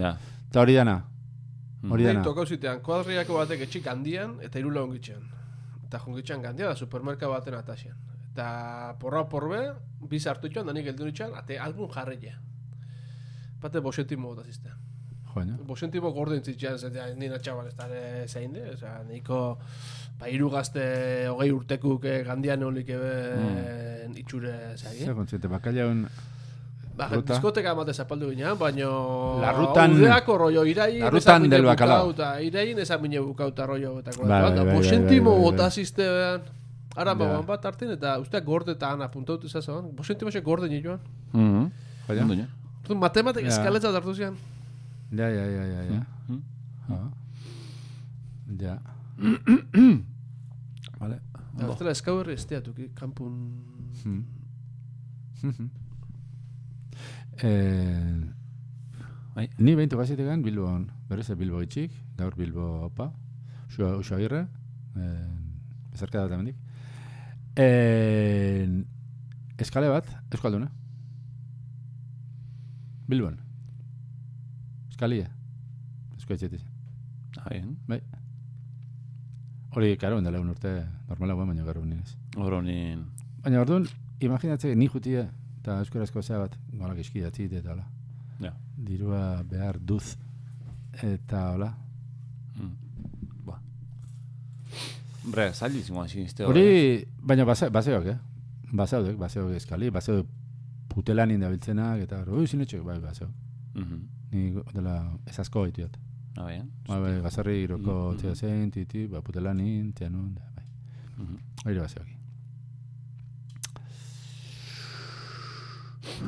[0.00, 0.12] Ja.
[0.50, 0.98] Eta hori dana.
[1.82, 1.92] Mm.
[1.94, 2.22] Hori dana.
[2.26, 5.24] tokau zitean, kuadriako batek etxik handian, eta iru laungitxean.
[5.86, 7.98] Eta jongitxean gandia da supermerka baten atasian.
[8.32, 9.62] Eta porra porbe,
[10.10, 12.38] biz hartu itxan, da nik eldu itxan, ate album jarreia.
[13.62, 14.46] Bate bosentimo gota
[15.32, 15.56] ziztean.
[15.56, 19.58] Joen, Bosentimo gorden zitxean, zetean, nina txabal ez dara zein de, oza, niko,
[20.20, 25.04] ba, iru gazte hogei urtekuk eh, gandian holik ebe itxure zeagi.
[25.04, 26.06] Zer kontziente, bakailaun
[26.94, 27.32] Ba, Ruta.
[27.32, 29.38] diskoteka emate zapaldu ginean, baino...
[29.40, 30.98] La rutan- Udeako rollo, irain...
[31.00, 32.12] La rutan del bacalao.
[32.44, 33.94] Irain ezan mine bukauta rollo.
[34.00, 35.70] Eta Bai, bai, bai, bai, Bosentimo bai, bai, bota bai.
[35.70, 36.42] ziztean.
[36.94, 39.88] Ara, ba, bat hartin, eta usteak gordetan apuntautu izazoan.
[39.96, 41.00] Bosentimo xe gorde nioan.
[41.32, 41.70] Mhm.
[42.08, 42.22] Baina?
[42.28, 42.46] Ondo, ja.
[42.82, 43.48] Orduan, Matematik Ja.
[43.56, 44.36] eskaletza hartu zian.
[45.12, 46.06] Ja, ja, ja, ja, ja.
[46.88, 47.10] Ah.
[48.60, 48.78] Ja.
[51.00, 51.18] vale.
[51.52, 53.34] Eta Ostela, eskau herri esteatuki, kampun...
[54.04, 54.22] Mm.
[55.42, 55.68] Mhm.
[57.42, 58.22] eh,
[59.34, 59.48] Bai.
[59.58, 63.10] ni behintu gazitegan Bilbon, berez Bilbo itxik, gaur Bilbo opa,
[63.68, 64.46] usua, usua agirre,
[64.96, 65.28] eh,
[65.92, 66.56] bezarka da tamendik.
[67.56, 68.64] Eh,
[69.58, 70.70] eskale bat, euskalduna.
[73.08, 73.41] Bilbon.
[75.02, 75.26] Eskalia.
[76.16, 76.60] Eskoetxetik.
[77.36, 77.76] Ah, bien.
[79.74, 80.70] Hori, karo, endala un urte
[81.08, 82.12] normala guen, baina gaur ninez.
[82.38, 82.94] Oro ni...
[83.42, 83.88] Baina orduan,
[84.22, 85.24] imaginatze, ni jutia,
[85.58, 87.88] eta euskarazko zea bat, golak eskidatzit, eta hola.
[88.44, 88.52] Ja.
[88.76, 90.14] Dirua behar duz,
[91.02, 91.72] eta hola.
[92.60, 92.72] Mm.
[93.50, 93.58] Ba.
[95.24, 96.46] Hombre, zaila izango siniste.
[96.46, 96.66] Hori,
[97.18, 98.18] baina base, baseok, eh?
[98.70, 100.30] Baseodek, baseok eskali, baseok
[100.94, 103.38] putelanin dabiltzenak, eta hori, zinetxek, bai, baseok.
[103.74, 104.21] Mhm.
[104.32, 104.96] Ni dela,
[105.28, 105.96] ez asko gaitu jat.
[106.38, 106.70] Ah, bien.
[106.88, 108.18] Bai, bai, gazarri iroko Mhm.
[108.18, 110.64] tzea zen, titi, ba, putelanin, tianun, da, bai.
[111.18, 111.36] Mhm.
[111.66, 112.06] Hori baseok.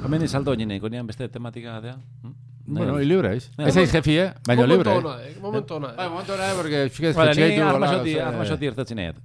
[0.05, 1.96] Hemen izaldo nien, ikonean beste tematika da.
[2.22, 2.34] Hm?
[2.66, 3.50] Bueno, y libre, ¿es?
[3.57, 3.68] Bai.
[3.68, 4.32] Ez eiz jefi, eh?
[4.46, 4.90] Baina libre.
[4.90, 5.12] Momentu eh?
[5.12, 5.36] ona, eh?
[5.40, 6.11] Momentu ona, Bai, eh?
[6.11, 9.18] momentu hona, porque txikez Vale, ni armaxoti, gauza, armaxoti ertatzen eget.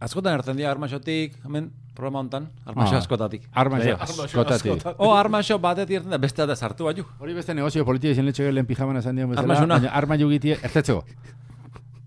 [0.00, 2.98] Askotan erten dira armaxotik, hemen, programa hontan, armaxo Ah.
[3.04, 3.42] askotatik.
[3.52, 4.86] Armaxo, Armaxo askotatik.
[4.98, 7.04] O armaxo batet irten da, beste da sartu baiu.
[7.20, 9.78] Hori beste negozio politia izan letxege lehen pijaman esan dion bezala, Armaxuna.
[9.78, 9.90] baina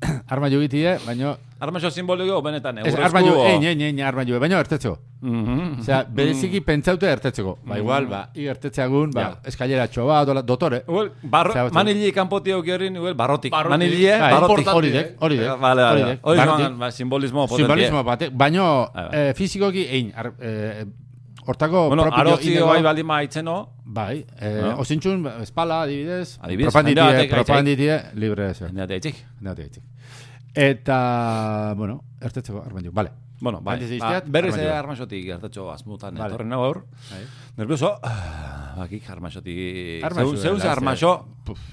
[0.33, 0.99] arma jugitie, ertetzeko.
[0.99, 1.37] arma jugitie, baina...
[1.63, 3.05] Armaxo simboliko benetan, Ez, eurrezko...
[3.07, 4.97] arma ju, ein, ein, ein, arma ju, baina ertetzeko.
[5.21, 5.79] Mhm.
[5.79, 7.53] Osea, bereziki pentsaute ertetzeko.
[7.65, 9.37] Ba, igual, ba, i ertetzeagun, ba, Ja.
[9.47, 10.81] eskailera txoba, dola, dotore.
[10.87, 11.75] Uel, barro, Zea batzuk.
[11.77, 13.51] manili kanpoti aukerin, uel, barrotik.
[13.55, 13.77] Barrotik.
[13.77, 14.67] Manilie, Bai, barrotik.
[14.73, 14.91] Hori eh?
[14.97, 15.53] dek, hori dek.
[15.61, 16.19] Vale, vale.
[16.21, 16.39] Hori
[16.79, 17.63] ba, simbolismo potente.
[17.63, 19.19] Simbolismo batek, baino Bai, bai.
[19.29, 20.85] eh, fizikoki ein, ar, eh,
[21.45, 24.77] hortako Bueno, propio arotzi inego- bai baldin maitzeno, Bai, eh, No?
[24.79, 28.59] osintxun, espala, adibidez, Adibidez, propanditie, propanditie, libre ez.
[28.59, 29.15] jendeate itxik.
[29.41, 29.83] Neate gaitzik.
[30.55, 33.11] Eta, bueno, ertetzeko arman juk, vale.
[33.41, 34.69] Bueno, bai, Antes ba, izteat, berriz armaio.
[34.69, 36.29] ere armaxotik gertatxo azmutan Vale.
[36.29, 36.85] etorren nago hor.
[37.09, 37.23] Bai.
[37.57, 40.03] Nervioso, ah, bakik armaxotik...
[40.03, 41.27] Armaxo Zeun, dela, ze armaxo,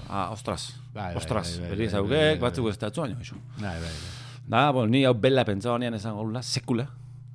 [0.09, 2.39] ah, ostras, Bai, bai, ostras, bai, bai, berri bai, zaugek, bai, bai.
[2.49, 3.35] batzuk ez datzu, baina, iso.
[3.57, 4.47] Bai, bai, bai.
[4.47, 6.89] Da, bueno, ni hau bella pentsa honean esan gaula, sekula,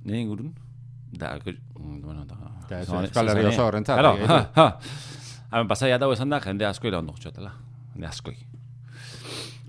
[0.04, 0.52] nire ingurun.
[1.12, 1.38] Da,
[2.02, 4.78] bueno, zone- Euskal Herri oso horrentzat, Claro, eh, ha, ha.
[5.52, 7.52] Hemen pasai atau esan da, jende asko ira ondo txotela.
[7.94, 8.36] Jende askoi.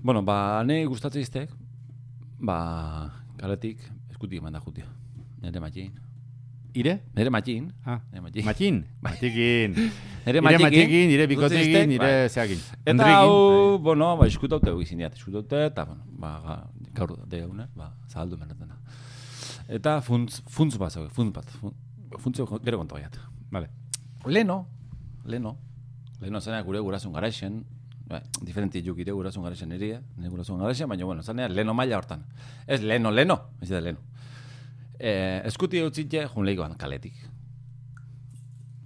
[0.02, 1.50] Bueno, ba, ne gustatzen iztek,
[2.40, 2.58] ba,
[3.38, 3.80] kaletik,
[4.12, 4.86] eskutik eman da jutia.
[5.42, 5.92] Nere matxin.
[6.78, 7.00] Ire?
[7.16, 7.72] Nere matxin.
[7.86, 8.46] Ah, Nere matxin.
[8.46, 8.84] Matxin.
[9.06, 9.74] Matikin.
[10.28, 10.66] Nere matxikin.
[10.68, 12.30] matikin, ire Utzi bikotekin, iztek, ire bai.
[12.30, 12.60] zeakin.
[12.86, 17.46] Eta hau, bueno, ba, eskutaute hau izin diat, eskutaute, eta, bueno, ba, ga- gaur de
[17.46, 18.76] una, ba, zahaldu menetena.
[19.70, 21.74] Eta funtz, funtz bat, funtz bat, fun-
[22.18, 23.18] funtz gero kontu gaiat.
[23.52, 23.70] Vale.
[24.26, 24.68] Leno,
[25.26, 25.58] leno,
[26.22, 27.64] leno zenak gure gurasun garaixen,
[28.08, 31.98] ba, diferenti juk ire gurasun garaixen nire, nire gurasun garaixen, baina, bueno, zanean leno maila
[31.98, 32.26] hortan.
[32.68, 34.00] Ez leno, leno, ez da leno.
[35.00, 37.14] Eh, eskuti utzitxe, jun lehikoan kaletik.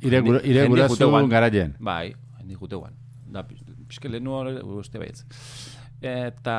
[0.01, 1.30] Ire, gura, ire jende gurasu juteguan.
[1.30, 1.76] garaien.
[1.80, 2.97] Bai, hendi juteuan.
[3.32, 5.24] Da, pixke lehenu hori uste baitz.
[6.01, 6.55] Eta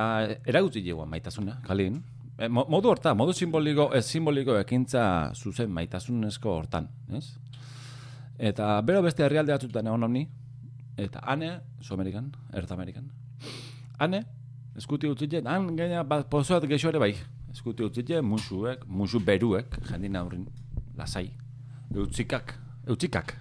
[0.47, 2.01] eragutzi jegoan maitasuna, kalin.
[2.43, 5.03] E, mo- modu horta, modu simboliko, ez simboliko ekintza
[5.39, 7.27] zuzen maitasunezko hortan, ez?
[8.43, 10.25] Eta bero beste herrialde batzutan egon honi,
[10.99, 13.07] eta ane, zu Amerikan, Erta Amerikan.
[14.03, 14.25] Ane,
[14.77, 17.13] eskuti utzitxe, han gaina pozoat geixo ere bai.
[17.53, 20.49] Eskuti utzitxe, musuek, musu beruek, jendin aurrin,
[20.99, 21.29] lasai.
[21.95, 22.57] Eutzikak,
[22.89, 23.37] eutzikak.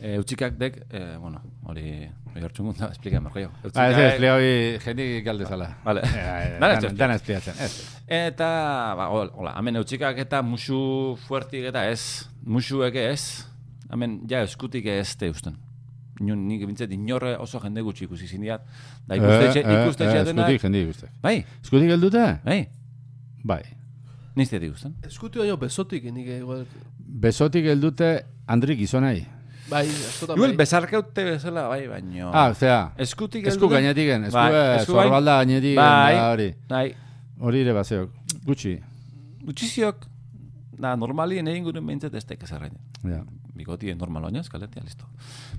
[0.00, 1.40] E, eutzikak dek, e, bueno,
[1.70, 1.88] hori,
[2.34, 3.50] hori hartzun da, esplika marko jo.
[3.72, 5.70] Ah, ez, ez, leo hori jendi galdezala.
[5.86, 6.02] Vale.
[6.04, 6.58] Eh,
[6.98, 7.93] dana espliatzen, ez.
[8.06, 8.48] Eta,
[8.98, 13.44] ba, hol- hola, hemen eutzikak eta musu fuertik eta ez, musuek ez,
[13.90, 15.56] hemen ja eskutik ez te usten.
[16.20, 18.62] Nik bintzat inorre oso jende gutxi ikusi zindiat.
[19.08, 21.10] Da ikustetxe, Eh, eh, ikustetxe eh, atenak, Eskutik, jendi guztek.
[21.22, 22.26] bai, Eskutik geldute?
[22.44, 22.68] bai,
[23.42, 23.62] Bai.
[24.36, 24.94] nizte ikusten.
[25.02, 26.66] Eskuti baino besotik, nik igual...
[26.98, 29.26] Besotik geldute Andrik gizonai.
[29.70, 30.56] Bai, askotan Igual bai.
[30.56, 32.30] bezarkaute bezala, bai, baino...
[32.34, 36.52] Ah, osea, eskutik esku heldu da- gainetiken, esku Bai, eh, esku zorbalda gainetiken, Bai.
[36.68, 36.94] Bai,
[37.44, 38.10] Hori ere baseok.
[38.46, 38.78] Gutxi.
[39.44, 40.06] gutxiziok,
[40.80, 42.72] da, normalien egin gure behintzat ez teke zerrain.
[43.04, 43.18] Ja.
[43.54, 45.04] Bigoti normal oinaz, kaletia, listo.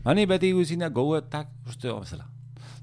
[0.04, 2.26] Bani beti guzinak goguetak uste bezala.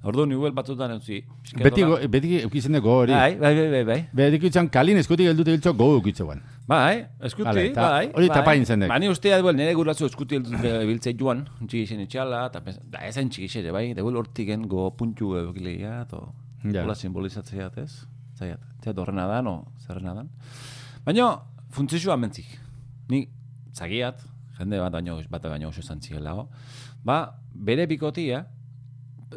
[0.06, 3.12] Ordu ni huel batzutan pixkat Beti, go, beti eukitzen dugu hori.
[3.12, 3.98] Bai, bai, bai, bai, bai.
[4.14, 6.40] Beti itzan kalin eskutik geldute hiltzo go eukitzean.
[6.66, 8.06] Bai, eskuti, Vale, ta- bai.
[8.14, 8.36] hori bai.
[8.38, 8.88] tapain zen dek.
[8.90, 13.30] Ba, ni ustea duel, nire guratzu eskuti biltzei joan, txiki zen itxala, eta da, ezen
[13.30, 16.32] txiki xere, bai, deguel hortiken go puntu egileia, to,
[16.64, 16.82] Ja.
[16.84, 18.04] hola simbolizatzea, ez?
[18.42, 19.54] Zaiat, zaiat horrena da, no,
[19.86, 20.24] zerrena da.
[21.06, 21.28] Baina,
[21.74, 22.48] funtzizua mentzik.
[23.12, 23.26] Ni,
[23.76, 24.22] zagiat,
[24.58, 26.48] jende bat baino, bat baino oso zantziela, ho.
[27.06, 27.20] ba,
[27.54, 28.42] bere bikotia,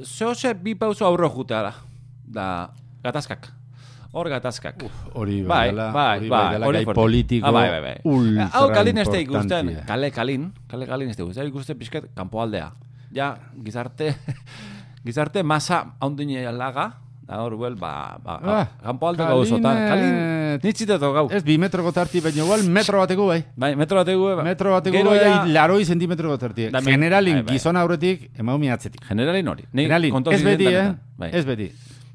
[0.04, 1.74] zehose bi pauso aurro juteala,
[2.26, 2.48] da,
[3.06, 3.52] gatazkak.
[4.16, 4.80] Hor gatazkak.
[5.20, 6.94] Hori Bai, bai, hori bai, gai fuerte.
[6.96, 7.96] politiko Ah, bai, bai, bai.
[8.08, 12.08] ultra Hau kalin ez da ikusten, kale kalin, kale kalin ez da ikusten, ikusten pixkat
[12.16, 12.70] kanpoaldea.
[13.12, 13.34] Ja,
[13.66, 14.14] gizarte,
[15.06, 16.94] gizarte masa haundine laga,
[17.28, 19.78] da hor buel, ba, ba, Ah, kanpoaldeko Kalin, gauzotan.
[19.78, 21.28] eh, Kalin, nitziteto gau.
[21.32, 23.44] Ez bi metro gotarti, baina igual metro bateko bai.
[23.56, 26.70] Bai, metro bategu, Metro bateko bai, ja- laroi zentimetro gotarti.
[26.70, 27.54] Da, me- Generalin bai, bai.
[27.56, 29.02] gizon aurretik, emaumi atzetik.
[29.08, 29.64] Generalin hori.
[29.74, 30.94] Ni Generalin, ez beti, eh?
[31.18, 31.32] Bai.
[31.34, 31.72] Ez beti.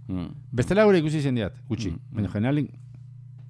[0.06, 0.28] Mm.
[0.52, 1.90] Bestela gure ikusi zen diat, gutxi.
[1.90, 2.68] Mm, Baina generalin,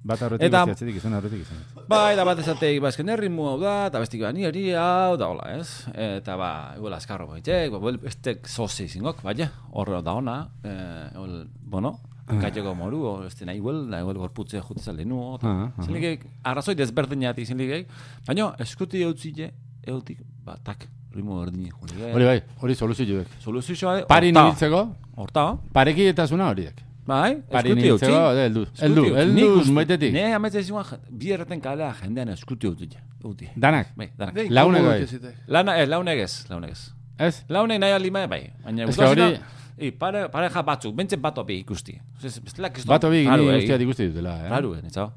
[0.03, 1.57] bat aurretik, Eta- beste atzetik, gizon aurretik izan.
[1.87, 5.17] Bai, da bat esateik, ba, esken erritmo hau da, eta bestik ba, ni hori hau,
[5.17, 5.85] da hola, ez?
[5.93, 11.09] Eta ba, igual azkarro baitek, ba, bel, estek zoze izingok, baina, horre da ona, eh,
[11.13, 11.99] igual, bueno,
[12.31, 15.83] kaiteko moru, o, este nahi igual, nahi igual gorputze jutza lehenu, Ah, ah.
[15.83, 17.87] zinlikek, arrazoi desberdinat izinlikek,
[18.25, 19.51] baina, eskuti eutzile,
[19.85, 23.27] eutik, ba, tak, ritmo erdini, julik, Hori bai, hori soluzio juek.
[23.43, 26.81] soluzioa, Pari horta, nibiltzeko, horta, pareki eta zuna horiek.
[27.11, 29.47] Bai, Pari eskuti eutzi, nibiltzeko, heldu, heldu, heldu,
[29.77, 30.13] maitetik.
[30.15, 30.85] Ne, ametze ziuan,
[31.21, 33.49] bi erraten kalea jendean eskuti eutzile, euti.
[33.67, 34.35] Danak, Bai, danak.
[34.39, 35.33] Nei, Launek bai.
[35.55, 36.83] Lana, ez, launek ez, launek ez.
[37.27, 37.33] ez?
[37.49, 38.43] Launek nahi alima bai.
[38.63, 39.33] Baina Ez hori-
[39.81, 41.95] I, pare, pareja batzuk, bentzen bat obi ikusti.
[42.21, 42.91] Bestela kiston.
[42.91, 43.81] Bat Raro, gini eh?
[43.81, 44.49] ikusti dutela, eh?
[44.51, 45.07] Raro, eh, netzao.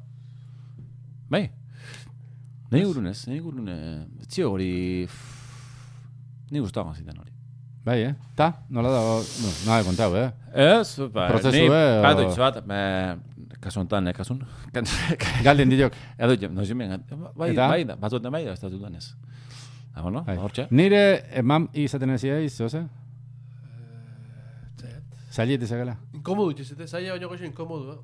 [1.29, 1.43] Bai.
[2.71, 3.75] Nahi gurunez, nahi gurune.
[4.29, 5.07] Zio hori...
[6.51, 7.34] Ni guztago zitan hori.
[7.85, 8.13] Bai, eh?
[8.35, 10.31] Ta, nola da, no, nola kontau, eh?
[10.55, 12.79] Ez, ba, Prozesu, ni, eh, Batu o- bat, me,
[13.61, 14.39] kasu honetan, eh, kasun.
[15.45, 15.93] Galden diok.
[16.17, 16.95] Edo, no zimen,
[17.35, 17.67] bai, Eta?
[17.69, 19.11] bai, da, batzuetan bai, ez da dudan ez.
[19.93, 20.35] Ah, bueno, Bai.
[20.41, 20.65] hortxe.
[20.71, 21.03] Nire
[21.39, 22.81] emam izaten ez iaiz, zoze?
[24.81, 25.03] Zet.
[25.31, 25.95] Zaliet ezagala.
[26.17, 28.01] Inkomodu ikezite, zaila baino goxo inkomodu, eh?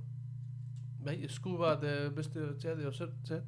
[1.04, 3.44] Bai, esku bat, eh, beste, zet, dio, zer, zet.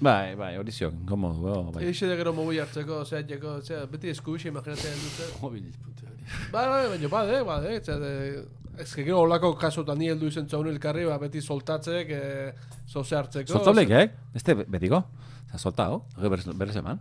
[0.00, 1.84] Bai, bai, hori zio, inkomodu, oh, bai.
[1.84, 5.26] Eixe de gero mogu hartzeko, zeateko, zet, beti esku bixe imaginatzen dute.
[5.42, 6.24] Mobil, puta hori.
[6.54, 10.48] Bai, bai, baina bade, bade, zet, eh, ez que gero olako kasutan ni heldu izen
[10.48, 12.52] zaun elkarri, ba, beti soltatzek, eh,
[12.88, 13.52] zoze hartzeko.
[13.58, 14.06] Soltablek, eh?
[14.34, 15.02] Este betiko.
[15.50, 17.00] Za soltao, berez, berez eman.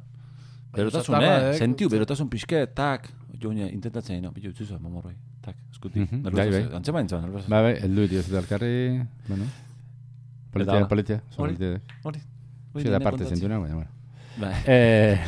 [0.73, 1.53] Berotasun, eh?
[1.57, 3.07] Sentiu, berotasun pixke, tak.
[3.39, 5.13] Jo, ne, intentatzen, no, bitu zuzu, mamorroi.
[5.45, 6.01] Tak, eskuti.
[6.03, 6.75] Mhm, Nervioso, bai, bai.
[6.75, 7.47] Antzema nintzen, nervioso.
[7.49, 8.73] Bai, bai, eldu dio zute alkarri,
[9.29, 9.47] bueno.
[10.51, 11.55] Politia, politia, Hori.
[11.55, 11.79] politia.
[12.03, 12.21] Hori.
[12.75, 13.89] Sí, da parte zentuena, baina, bueno.
[14.37, 14.53] Bai.
[14.65, 15.19] Eh,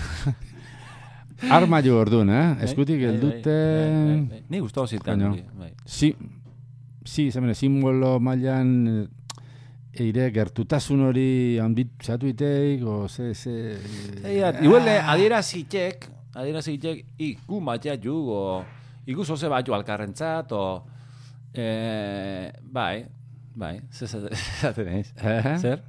[1.49, 2.43] arma jo orduan, eh?
[2.55, 3.55] Bai, Eskutik bai, eldute...
[3.55, 4.43] bai, bai, bai.
[4.49, 5.23] Ni gustavo zitan,
[5.57, 5.71] bai.
[5.85, 6.13] Si,
[7.03, 13.55] si, zemene, simbolo mailan eh, eire gertutasun hori handitzatu iteik, o ze, ze...
[14.23, 18.63] Eia, eh, adierazitek, adierazitek, iku matea ju, o
[19.09, 20.83] iku zoze bat jo alkarrentzat, o...
[21.51, 23.03] Eh, bai,
[23.55, 25.11] bai, ze zaten eiz.
[25.17, 25.79] Eh?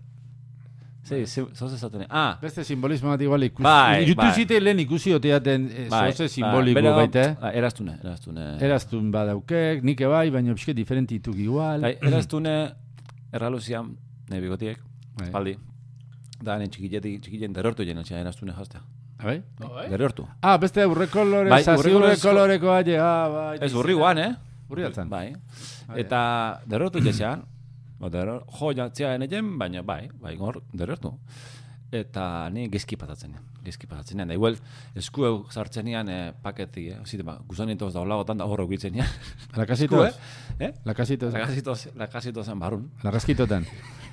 [1.27, 2.07] Zer, zoze zaten.
[2.09, 3.63] Ah, Beste simbolismo bat igual ikusi.
[3.65, 4.33] Bai, Jutu bai.
[4.35, 6.13] zite lehen ikusi oteaten eh, bai.
[6.13, 7.25] zoze simboliko Bera- baite.
[7.41, 8.47] Ah, Eraztune, eraztune.
[8.61, 11.81] Eraztun badaukek, nike bai, baina pixke diferentituk igual.
[11.81, 12.55] Bai, eraztune,
[13.33, 13.93] erraluzian,
[14.31, 14.79] nahi bigotiek,
[15.19, 15.31] Bai.
[15.31, 15.57] paldi.
[16.43, 18.81] Da, ne txikilletik, txikillen derrortu jena txea eraztune jaztea.
[19.23, 19.37] Bai?
[19.61, 19.85] Bai?
[19.93, 20.25] Derrortu.
[20.43, 23.59] Ah, beste urre kolore, Bai, zazi urre kolorekoa, je, ah, bai.
[23.63, 24.33] Ez urri guan, eh?
[24.73, 25.09] Urri altzan.
[25.09, 25.29] Bai.
[25.89, 26.21] Ah, Eta
[26.67, 27.45] derrotu jesean,
[28.03, 31.14] o derro, jo jatzea enegen, baina bai, bai gor derrotu.
[31.92, 34.30] Eta ni gezki patatzen nian, gezki patatzen nian.
[34.32, 34.57] Da igual,
[34.96, 37.00] esku eu sartzen nian eh, paketi, eh?
[37.05, 39.11] Zite, ba, guzanitos da olagotan da horro gitzen nian.
[39.57, 40.07] Lakasitos.
[40.09, 40.70] Esku, eh?
[40.70, 40.72] Eh?
[40.88, 41.34] Lakasitos.
[41.36, 42.88] Lakasitos, lakasitozen barun.
[43.05, 43.68] Larraskitotan.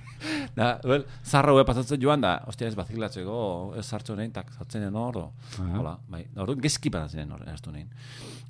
[0.55, 3.39] Da, well, zarra hue pasatzen joan da, ostia ez baziklatzeko,
[3.79, 5.19] ez sartzen nein, tak sartzen den hor,
[5.59, 7.89] hola, bai, orduan gezki patatzen den hor, eraztu nein.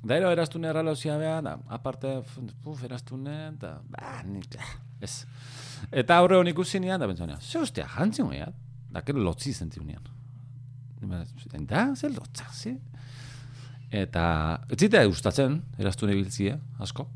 [0.02, 2.16] Da, ero eraztu nein erralauzia beha, da, aparte,
[2.64, 4.56] puf, eraztu nein, da, ba, nik,
[5.04, 5.12] ez.
[5.90, 8.56] Eta aurre hon ikusi nian, da bentzau nean, ze ostia, jantzin hoiat,
[8.90, 10.04] da, kero lotzi zentiu nian.
[11.68, 12.76] Da, ze lotza, ze?
[13.90, 14.24] Eta,
[14.70, 17.08] ez zite gustatzen, eraztu biltzie, asko.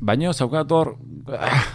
[0.00, 0.94] Baina, zaukat hor,
[1.36, 1.70] ah,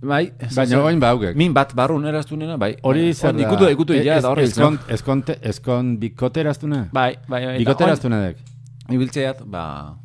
[0.00, 1.34] Bai, Baina ez- oin baugek.
[1.36, 2.76] Min bat barrun eraztu nena, bai.
[2.82, 3.42] Hori zer da?
[3.48, 6.88] Ikutu, ikutu, ja, Ez- da hor Eskon, eskon, eskon bikoteraztuna?
[6.92, 7.58] Bai, bai, bai.
[7.58, 8.36] Bikoteraztuna dek?
[8.90, 9.96] Ibiltzeat, ba,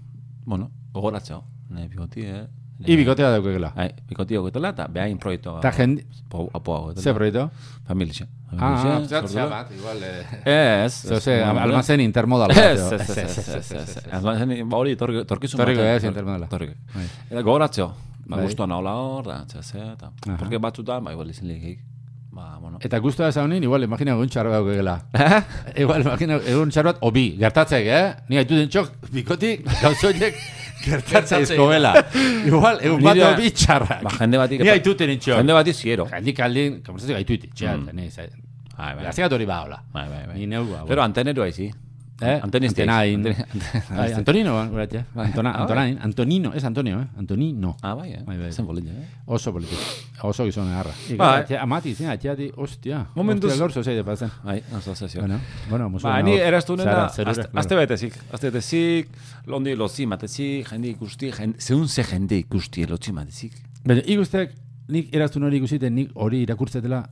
[0.45, 1.43] bueno, gogoratzeo.
[1.69, 2.43] Ne, bigoti, eh?
[2.85, 3.69] I bikotea daukegela.
[3.75, 5.53] Bai, bikotio gotela, eta behain proiektu.
[5.61, 7.01] Ta jende, Po, apoa gotela.
[7.03, 7.49] ze proieto?
[7.87, 8.27] Familia.
[8.57, 9.97] Ah, zatzea bat, igual.
[10.45, 10.93] Ez.
[11.21, 12.99] Ze, almazen intermodal Ez, bat.
[12.99, 13.99] ez, ez, ez, ez.
[14.11, 16.47] Almazen, ba, hori, torki- torkizun Torriko batean, ez, intermodala.
[16.47, 16.73] Torriko.
[16.95, 17.43] Bai.
[17.43, 17.93] Gogoratzeo.
[18.25, 18.45] Ba, Bai.
[18.45, 20.11] guztua nahola hor, da, txea, ze, eta.
[20.27, 20.37] Aha.
[20.39, 21.79] Porque batzutan, ba, igual izin lehik.
[22.33, 22.79] Ba, bueno.
[22.81, 24.95] Eta guztua ez haunin, igual, imagina egun txarra daukegela.
[25.83, 28.13] igual, imagina egun txarra bat, obi, gertatzek, eh?
[28.29, 30.39] Ni haitu den txok, bikotik, gauzoiek,
[30.85, 31.91] gertatzea izkobela.
[32.49, 34.01] igual, egun bat obi txarrak.
[34.07, 34.63] Ba, jende batik...
[34.65, 35.37] Ni haitu den txok.
[35.43, 36.07] Jende bati ziero.
[36.15, 37.93] Jendik aldin, komerzatik haitu iti, txea, Mm.
[37.99, 38.29] ni, zai.
[38.73, 39.03] Bai, bai.
[39.05, 39.83] Gaztegat hori ba, hola.
[39.93, 40.39] Bai, bai, bai.
[40.39, 40.85] Ni neugua.
[40.89, 41.67] Pero antenero aizi.
[42.21, 42.39] Eh?
[42.43, 42.81] Antenista.
[42.83, 43.25] Antenain.
[43.25, 43.47] Antena-
[43.97, 45.05] Bai, Antonino, gurat, ja.
[45.15, 45.61] Antona, Ah, bai.
[45.63, 47.07] Antonain, Antonino, ez Antonio, eh?
[47.17, 47.75] Antonino.
[47.81, 48.21] Ah, bai, eh?
[48.25, 48.51] Bai, bai.
[48.53, 49.07] Zen bolilla, eh?
[49.25, 49.77] Oso politik.
[50.21, 50.91] Oso gizon egarra.
[51.17, 51.17] Bai.
[51.49, 51.57] Bai.
[51.57, 53.07] Amati, zin, atxeati, ostia.
[53.15, 54.29] Momentuz- Ostia, gaur zozeide pasen.
[54.43, 55.21] Bai, asociazio.
[55.21, 55.39] Bueno,
[55.69, 56.07] bueno, musu.
[56.07, 59.09] Ba, ni eraztunena, Zerure, azte, betezik, azte betezik,
[59.47, 63.53] londi lozi matezik, jende ikusti, zehun ze jende ikusti lotzi matezik.
[63.83, 64.53] Baina, ikustek,
[64.87, 67.03] nik eraztun hori ikusiten, nik hori irakurtzetela,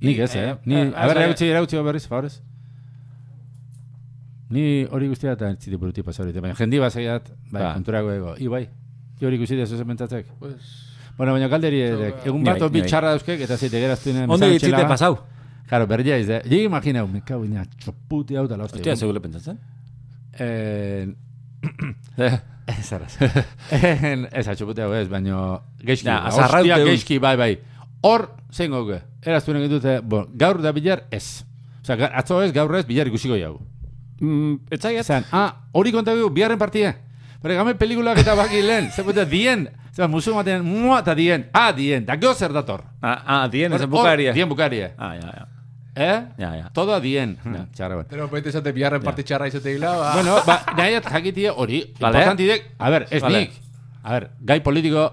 [0.00, 0.54] nik ez, eh?
[0.66, 2.40] Ni, eh, a ber, eh, erakutsi, erakutsi berriz, favorez.
[4.52, 7.74] Ni hori guztia eta entzite buruti pasarite, baina jendi bazaiat, bai, Ba.
[7.78, 8.62] konturago ego, i bai,
[9.20, 10.26] i hori ikusitea zuzen pentsatzek.
[10.38, 10.72] Pues,
[11.16, 12.88] Bueno, baina galderi edek, Zau, egun Ni bat bi ni bai.
[12.88, 15.18] txarra dauzkek, eta zeite geraztuinen Ondo ditzite pasau.
[15.68, 16.40] Claro, berria iz, eh?
[16.48, 18.80] Llega imaginau, me cago en la txoputi hau tala, hostia.
[18.80, 19.58] Hostia, segule pentsatzen?
[20.38, 21.06] Eh,
[22.18, 22.38] Eh,
[22.78, 23.16] ez arraz.
[23.70, 26.88] Ez, txoputi hau ez, baina ba, azarraute hostia, un.
[26.90, 27.52] geizki, bai, bai.
[28.02, 31.44] Hor, zein goge, eraztunen dute, bo, gaur da bilar, ez.
[31.82, 33.60] Osa, atzo ez, gaur ez, bilar ikusiko jau.
[34.22, 35.04] Mm, etzaiet?
[35.04, 36.94] Zan, ah, hori konta bihu, biharren partia.
[37.42, 41.48] Pero game pelikulak eta baki lehen, ze puta, dien, zan, musu maten, mua, eta dien,
[41.52, 42.84] ah, dien, da gero zer dator.
[43.02, 44.32] Ah, ah, dien, ezen Hor- bukaria.
[44.32, 44.92] Dien bukaria.
[44.96, 45.48] Ah, ja, ja.
[45.94, 46.20] Eh?
[46.38, 46.70] Ja, ja.
[46.72, 47.34] Todo dien.
[47.74, 48.08] Txarra, bueno.
[48.08, 50.12] Pero baita esate biharren parti txarra izate gila, ba.
[50.14, 52.16] Bueno, ba, nahiat jakitie hori, Vale.
[52.22, 53.40] importantidek, a ver, ez Vale.
[53.42, 53.58] nik,
[54.02, 55.10] a ver, gai politiko,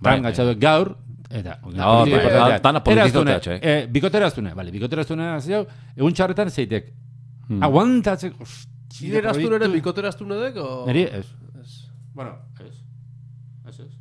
[0.00, 0.96] Bai, ban gatxatu gaur,
[1.30, 2.58] eta, No, politiko bai, importantea.
[2.58, 3.60] dana politiko Eraztune, teatxo, eh.
[3.62, 5.62] eh, bikoteraztune, vale, bikoteraztune, zeu,
[5.94, 6.90] egun txarretan zeitek,
[7.48, 7.62] Hmm.
[7.62, 8.34] aguantatzek,
[8.96, 10.84] Zire eraztun ere bikoteraztun edek, o...
[10.86, 11.26] Neri, ez.
[11.60, 11.72] Ez.
[12.14, 12.74] Bueno, ez.
[13.68, 13.92] Ez, ez.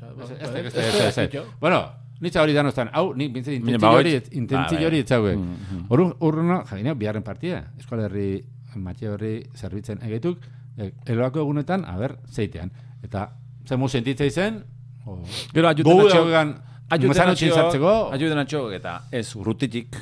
[0.00, 1.80] Ba, ba, Bueno,
[2.20, 4.84] nitza hori danostan, hau, nik bintzen Baina, intentzi ba, hori, intentzi Ah, bai.
[4.86, 5.36] hori etzauek.
[5.38, 5.84] Mm, mm.
[5.90, 8.42] Horu, urruno, jakineo, biharren partia, Euskal Herri,
[8.76, 10.38] Matxe horri zerbitzen egeituk,
[10.78, 12.70] e, eloako egunetan, a ber, zeitean.
[13.02, 13.26] Eta,
[13.68, 14.62] ze mu sentitzei zen,
[15.04, 15.18] o,
[15.52, 16.62] Gero ajuten atxo-
[16.92, 19.96] Ajuten atxo- Ajuten atxo, eta ez urrutitik,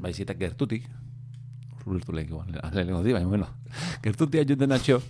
[0.00, 0.84] baizitak gertutik,
[1.86, 3.48] urrutu lehik igual, lehenko di, baina bueno,
[4.04, 5.00] gertutik ajuten atxo,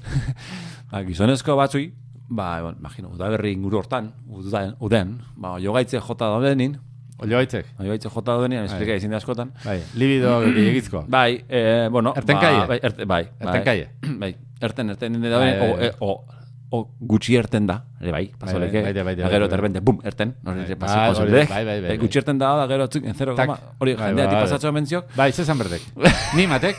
[0.91, 1.93] ba, gizonezko batzui,
[2.29, 6.77] ba, bueno, imagino, udaberri inguru hortan, uden, uden ba, jogaitze jota daudenin,
[7.23, 7.67] olio baitzek.
[7.79, 11.05] jogaitze jota daudenin, esplika izin da askotan, Bai, libido gehiagizko.
[11.09, 12.63] Bai, eh, bueno, Ertenkaie?
[12.65, 13.91] ba, bai, erte, bai, bai, Ertenkaie?
[14.23, 16.34] bai, erten, erten, da, Bai, o, bai, e,
[16.75, 19.81] o, o, gutxi erten da, ere bai, pasoleke, bai, bai, bai, gero bai, de repente,
[19.81, 21.97] bum, erten, hori Bai, pasi, bai, bai, bai, bai, bai.
[22.03, 23.47] gutxi erten da, da gero, tzuk, en zero, Tak.
[23.49, 24.45] goma, hori, Bai, jendea, bai, bai.
[24.45, 25.83] pasatxo mentziok, Bai, zezan berdek.
[26.37, 26.77] Ni matek.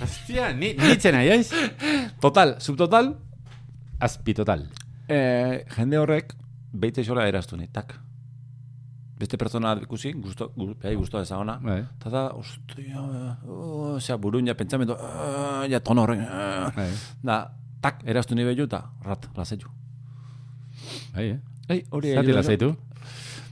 [0.00, 1.50] Hostia, ni, nitzen aiz?
[2.20, 3.14] total, subtotal,
[4.00, 4.68] Azpi total.
[5.08, 6.34] eh, jende horrek,
[6.72, 7.68] beitze xola eraztu ni.
[9.20, 11.82] Beste pertsona ikusi, gusto, gu, behai gusto ezagona, Bai.
[11.82, 13.02] eta da, ostia,
[13.44, 16.86] oh, osea, burun, ja, pentsamendu, ah, ja, tono horrek, ah, Bai,
[17.22, 17.36] da,
[17.80, 19.68] tak, eraztu ni behiu, eta, rat, lasaitu.
[21.14, 21.38] bai, eh?
[21.70, 22.74] Ei, hori Zati lasaitu.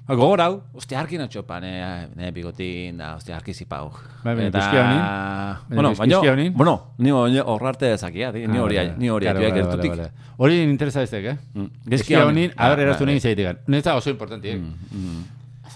[0.09, 1.73] Ba, Gogor hau, ostia arki natxopa, ne,
[2.17, 3.91] ne bigotin, da, ostia arki zipau.
[4.25, 5.75] Bai, baina ikuski hau nin?
[5.75, 6.21] Bueno, baina,
[6.57, 9.93] bueno, ni hori horrarte ezakia, ni Ah, hori, vale, ni hori, vale, gertutik.
[10.39, 11.37] Hori interesa ez eh?
[11.55, 13.69] Mm, Gezki hau nin, a ber, Ah, eraztu bai, nien zeitik.
[13.69, 14.61] Neta oso importanti, eh?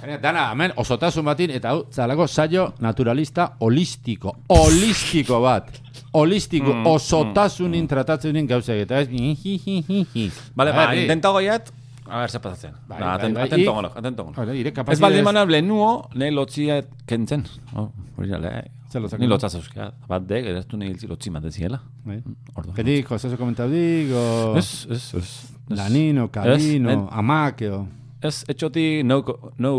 [0.03, 0.21] Mm.
[0.23, 4.37] Dana, hemen, osotasun batin, eta hau, zalako saio naturalista holistiko.
[4.49, 5.71] Holistiko bat.
[6.13, 9.09] Holistiko, Mm, osotasunin tratatzen gauzak, eta ez...
[9.09, 10.31] hihihihi.
[10.57, 11.71] Vale, A ba, ber, eh, intenta goiat,
[12.09, 12.73] a ver, zer pasatzen.
[12.89, 14.43] Bai, Ba, bai, aten- bai, atento i- gono, atento gono.
[14.43, 17.47] Hore, ire Ez baldin mana blenuo, ne lotzia kentzen.
[17.75, 17.89] Oh,
[18.19, 18.51] hori jale,
[18.93, 19.29] lotzak Ni kentzen?
[19.31, 19.93] lotzaz euskera.
[20.09, 21.81] Bat dek, eraztu nahi hiltzi lotzi bat deziela.
[22.05, 22.21] Bai.
[22.55, 22.73] Ordu.
[22.77, 24.55] Gedik, Jose komentaudik, o...
[24.59, 25.33] Ez, ez, ez.
[25.71, 27.87] Lanino, Kalino, Ez, Amakeo...
[28.23, 29.23] Ez, etxoti, no,
[29.59, 29.70] no,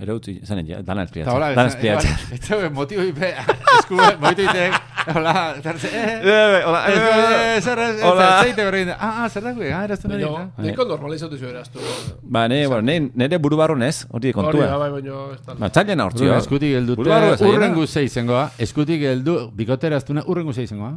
[0.00, 1.32] erautzi, zan ja, dana Eta espliatzen.
[1.32, 2.16] hola, Dana espliatzen.
[2.36, 3.30] ez da motibo ipe,
[3.78, 4.74] eskube, moitu itek,
[5.14, 5.32] hola,
[5.64, 6.18] tarze, eh,
[6.66, 8.26] Hola, eh, zer, ez, Hola.
[8.42, 11.80] zeite berrein, ah, ah, zer da guen, ah, eraztu nire, Baina, neko normalizatu zio eraztu.
[12.22, 14.68] Ba, ne, bueno, ne, nere buru barron ez, hori Hori kontua.
[14.84, 15.54] bai, baina, ez da.
[15.64, 16.36] Ba, txailen hortzio.
[16.42, 17.74] Eskutik geldute, Buru barru ez urren aiena.
[17.80, 20.92] guzei zengoa, eskutik geldu, bikotera aztuna, urren guzei zengoa.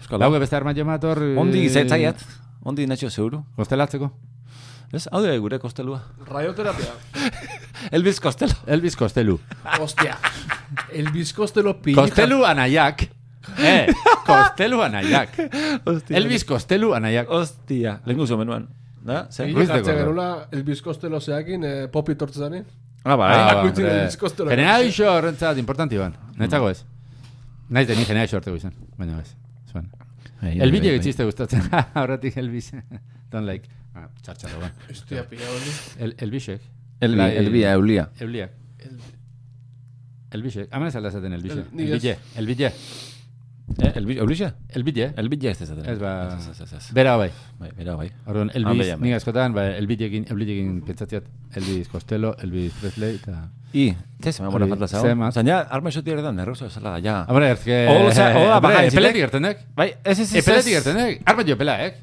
[0.00, 0.24] Eskola.
[0.24, 1.20] Lauge beste arma jemator...
[1.36, 2.24] Ondi gizaitzaiat,
[2.64, 3.44] ondi natxo zeuru.
[3.60, 4.08] Kostelatzeko.
[4.92, 6.02] Ez, hau da gure kostelua.
[6.28, 6.92] Radioterapia.
[7.90, 8.52] Elbiz kostelo.
[8.66, 9.38] Elvis Kostelu.
[9.78, 10.18] Hostia.
[10.92, 11.96] El bizkostelo pili.
[11.96, 13.06] Kostelu anaiak.
[13.58, 13.86] Eh,
[14.26, 15.34] Kostelu anaiak.
[15.86, 16.16] Hostia.
[16.20, 17.28] Elvis Kostelu anaiak.
[17.32, 18.68] Hostia, lehen guzo menuan.
[19.02, 19.24] Da?
[19.34, 19.50] Zer?
[19.52, 19.82] Cordero.
[19.82, 22.62] genula Elvis Costello zeakin, eh, popi tortzanin.
[23.02, 23.32] Ah, bai.
[23.34, 23.64] Ah.
[23.66, 24.16] Elvis.
[24.38, 26.14] Generalizio horrentzat importanti ban.
[26.38, 26.84] Netzako ez.
[27.68, 28.76] Naiz de ni generalizio horteko izan.
[28.98, 29.32] Baina ez.
[29.74, 30.98] Bai, El bai, bide bai.
[31.00, 31.66] gitziste gustatzen.
[31.98, 32.70] Horretik Elvis.
[33.32, 33.66] Don't like.
[33.94, 34.72] Ah, txatxalo ban.
[34.90, 35.72] Hostia, pilla hori.
[35.98, 36.60] El, Elvisek.
[37.00, 37.36] Elbi, Bai.
[37.36, 38.10] elbia, eulia.
[38.20, 38.50] Euliak.
[38.78, 38.98] El-
[40.32, 40.68] Elvisek.
[40.72, 41.58] Hemen ez aldazaten Elvisek.
[41.66, 41.94] El- nik ez.
[41.94, 42.18] Elbide.
[42.36, 42.72] Elbide.
[43.78, 44.54] Eh, elbi, eulia?
[44.68, 45.12] Elbide.
[45.16, 45.86] Elbia ez ezaten.
[45.88, 46.88] Ez ba- Ez, ez, ez, ez.
[46.92, 47.30] Bera bai.
[47.58, 48.10] Bai, bera, bai.
[48.26, 49.08] Orduan, Ah, Elvis, beia, bai.
[49.08, 51.24] nik askotan, ba, Elbidekin, Elbidekin pentsatziat,
[51.54, 53.50] Elvis Costello, Elvis Presley, eta...
[53.72, 55.34] I, te se me Hori, falta más.
[55.34, 57.24] Zan ja, arma esoti ere da, nerroso esala da, ja.
[57.28, 57.86] Hombre, ez que...
[57.86, 59.16] Bajan epeletik zitek.
[59.16, 59.58] gertenek.
[59.76, 60.42] Bai, ez, ez, ez, ez.
[60.44, 61.22] Epeletik gertenek.
[61.24, 61.94] Arma jo epela, eh?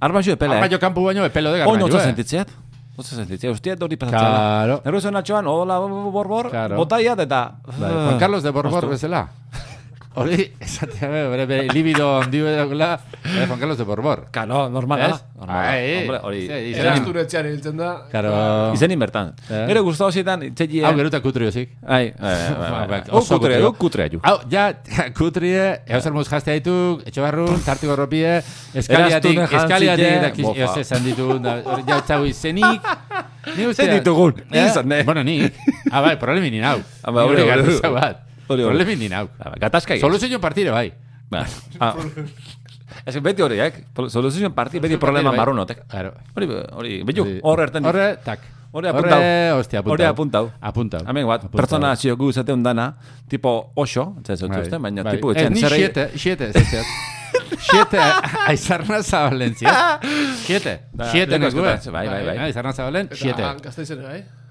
[0.00, 0.70] Arma jo epela, Arma eh?
[0.72, 2.06] jo kampu baino epelo de Oin garma otza jo, eh?
[2.06, 2.48] sentitzeat.
[2.96, 3.52] Otza sentitzeat.
[3.52, 4.20] Ustiat hori pasatzen.
[4.20, 4.80] Claro.
[4.84, 5.78] Nerroso natxoan, ola,
[6.14, 6.76] borbor, Claro.
[6.76, 7.44] botaiat eta...
[7.66, 9.28] Bai, Juan Carlos de Borbor bezala.
[10.16, 14.28] Hori, esatea, be, bere, bere, libido ondio edakula, eh, Juan Carlos de Borbor.
[14.30, 15.08] Claro, normala.
[15.34, 16.44] Hombre, hori...
[16.70, 17.88] Era asturetxean hiltzen da.
[18.12, 18.34] Claro.
[18.76, 19.32] Izenin bertan.
[19.50, 19.64] Eh?
[19.66, 20.84] Gero gustavo zietan, itxekie...
[20.86, 21.72] Hau geruta kutrio zik.
[21.96, 23.58] Ai, Ba, ba, Hau kutrea.
[23.64, 24.20] hau kutrea ju.
[24.22, 24.68] Hau, ja,
[25.18, 28.36] kutrie, eusar muz jaztea ditu, etxe barrun, tartiko ropie,
[28.72, 32.86] eskaliatik, eskaliatik, eos esan ditu, da, hori jau txau izenik.
[33.58, 35.02] Ni uste, ditugun, izan, eh?
[35.04, 35.40] Bueno, ni,
[35.90, 36.78] ah, bai, problemi ni nau.
[37.02, 38.62] Ah, bai, hori, hori hori, hori.
[38.62, 38.76] Hori, hori.
[38.76, 39.28] Problemi ni nau.
[39.38, 40.00] Ah, Gatazka egin.
[40.06, 40.92] Soluzio partire, bai.
[41.30, 41.46] Ba.
[41.80, 41.94] Ah.
[43.06, 43.78] Ez que beti horiek,
[44.12, 45.38] soluzioen parti, beti problema bai.
[45.38, 45.86] marrunotek.
[45.88, 46.12] Claro.
[46.36, 47.84] Hori, hori, betu, Hori- hor erten.
[47.84, 48.40] Horre, tak.
[48.74, 49.18] Hori apuntau.
[49.58, 49.92] hostia, apuntau.
[49.94, 50.50] Hori apuntau.
[50.60, 51.00] Apuntau.
[51.08, 52.96] Hemen bat, pertsona zio gu zateun dana,
[53.28, 55.16] tipo oso, ez ez Bai, uste, baina bai.
[55.16, 55.78] tipo Ez, etxean ni zerrei...
[55.78, 56.86] siete, siete, ez ez.
[57.64, 57.98] Siete,
[58.46, 59.70] aizarna zabalen, ziet.
[60.46, 60.80] Siete,
[61.10, 61.68] siete leko nekue.
[61.72, 62.36] askotan, bai, bai, bai.
[62.48, 63.42] Aizarna zabalen, siete.
[63.42, 64.12] Eta gazteizen, bai?
[64.12, 64.22] Bai.
[64.22, 64.43] siete,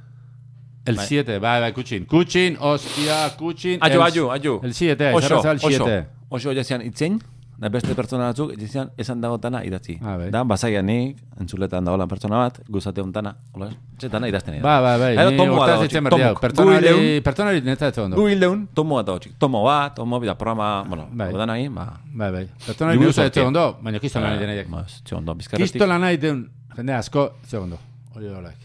[0.85, 2.05] bai, bai, kutxin.
[2.05, 3.77] Kutxin, hostia, kutxin.
[3.81, 4.59] Aio, el- aio, aio.
[4.63, 6.07] El siete, Oso, aizarna zabal, oso, siete.
[6.29, 7.21] oso jazian itzein,
[7.57, 9.97] da beste pertsona batzuk, jazian esan dagotana idatzi.
[10.01, 10.29] Ah, bai.
[10.31, 15.29] Da, basaianik, entzuletan dagoela pertsona bat, guzate hontana, hola, txetana idazten Ba, ba, bai, Gero
[15.31, 16.33] ni hortaz dago, ditzen txik, berdi hau.
[16.33, 16.41] tomok.
[16.41, 18.17] Pertsonari, pertsonari netza ez ondo.
[18.17, 19.37] Gu hildeun, tomo bat dago, txik.
[19.39, 21.31] Tomo bat, tomo bida programa, bueno, Bai.
[21.31, 21.45] bai.
[21.47, 21.87] nahi, ba...
[22.11, 22.47] Bai, bai.
[22.65, 23.39] Pertsonari ez sorti.
[23.39, 24.67] ondo, baina kistola nahi denaiek.
[24.69, 25.71] Ba, txe ondo, bizkarretik.
[25.71, 27.79] Kistola nahi den, jende asko, ez ondo.
[28.15, 28.55] Hori dolak.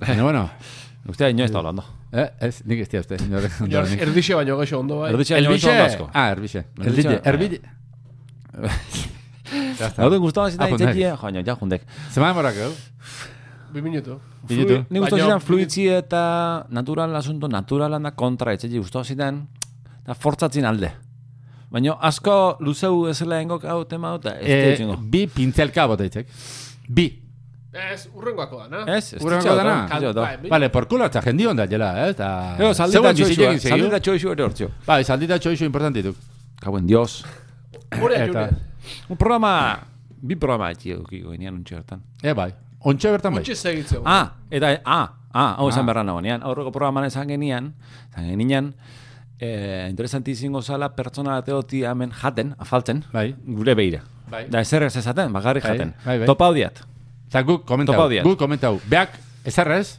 [0.00, 0.50] Baina, bueno,
[1.08, 1.84] Ustea inoiz da hablando.
[2.12, 3.16] eh, ez, nik ez uste.
[3.28, 4.00] nik.
[4.00, 5.10] Erdixe baino geixo ondo, bai.
[5.12, 5.70] Erdixe inoiz Elbixe?
[5.70, 6.10] ondo asko.
[6.14, 6.64] Ah, bai.
[7.24, 7.60] Erbixe.
[9.78, 10.02] Ya está.
[10.02, 11.82] Hau den guztaban zitan itzekie, joan, ja, jundek.
[12.10, 12.70] Zema demorak, gau?
[13.74, 14.16] Bi minutu.
[14.48, 14.78] Minutu.
[14.90, 19.42] Ni guztu Baina- zidan fluitzi eta natural asunto, naturalan da kontra etxegi guztu zidan,
[20.06, 20.90] da fortzatzin alde.
[21.70, 26.26] Baina asko luzeu ezela engok hau tema hau, eta ez Eh, bi pintzelka boteitzek.
[26.88, 27.08] Bi.
[27.74, 28.96] Ez, urrengoako da, na?
[28.96, 29.74] Ez, ez Urrengo ditxau, dana?
[29.90, 30.22] ditxau, da.
[30.22, 32.10] Bai, Vale, por culo eta jendi onda jela, eh?
[32.14, 32.28] Eta...
[32.58, 33.70] Ego, saldita txoixua, segiu.
[33.72, 34.68] saldita txoixua ere hortzio.
[34.86, 36.16] Bai, saldita txoixu importantituk.
[36.62, 37.24] Kauen dios.
[38.00, 38.46] Hore Eta-.
[39.10, 39.50] Un programa,
[40.22, 42.02] bi programa etxi eukiko genian untxe hartan.
[42.22, 42.52] E, bai.
[42.84, 43.42] Ontxe bertan bai.
[43.42, 44.02] Ontxe segitzeu.
[44.06, 45.86] Ah, eta, ah, ah, hau esan Ah.
[45.90, 47.72] berran nagoenean, aurreko programan esan genian,
[48.12, 48.74] esan genian,
[49.40, 53.34] eh, interesantizingo zala pertsona bateoti hemen jaten, afaltzen, Bai.
[53.44, 54.02] gure beira.
[54.30, 54.46] Bai.
[54.48, 55.94] Da ezer ez esaten, bagarri Bai, jaten.
[56.04, 56.26] bai, bai.
[56.26, 56.84] Topa odiat.
[57.34, 57.96] Eta guk komentau.
[58.22, 58.76] Guk komentau.
[58.86, 59.98] Beak, ezerrez,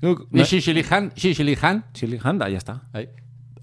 [0.00, 1.82] Guk, ni xixili jan, xixili jan.
[1.92, 2.76] Txili janda, jazta.
[2.94, 3.08] Bai.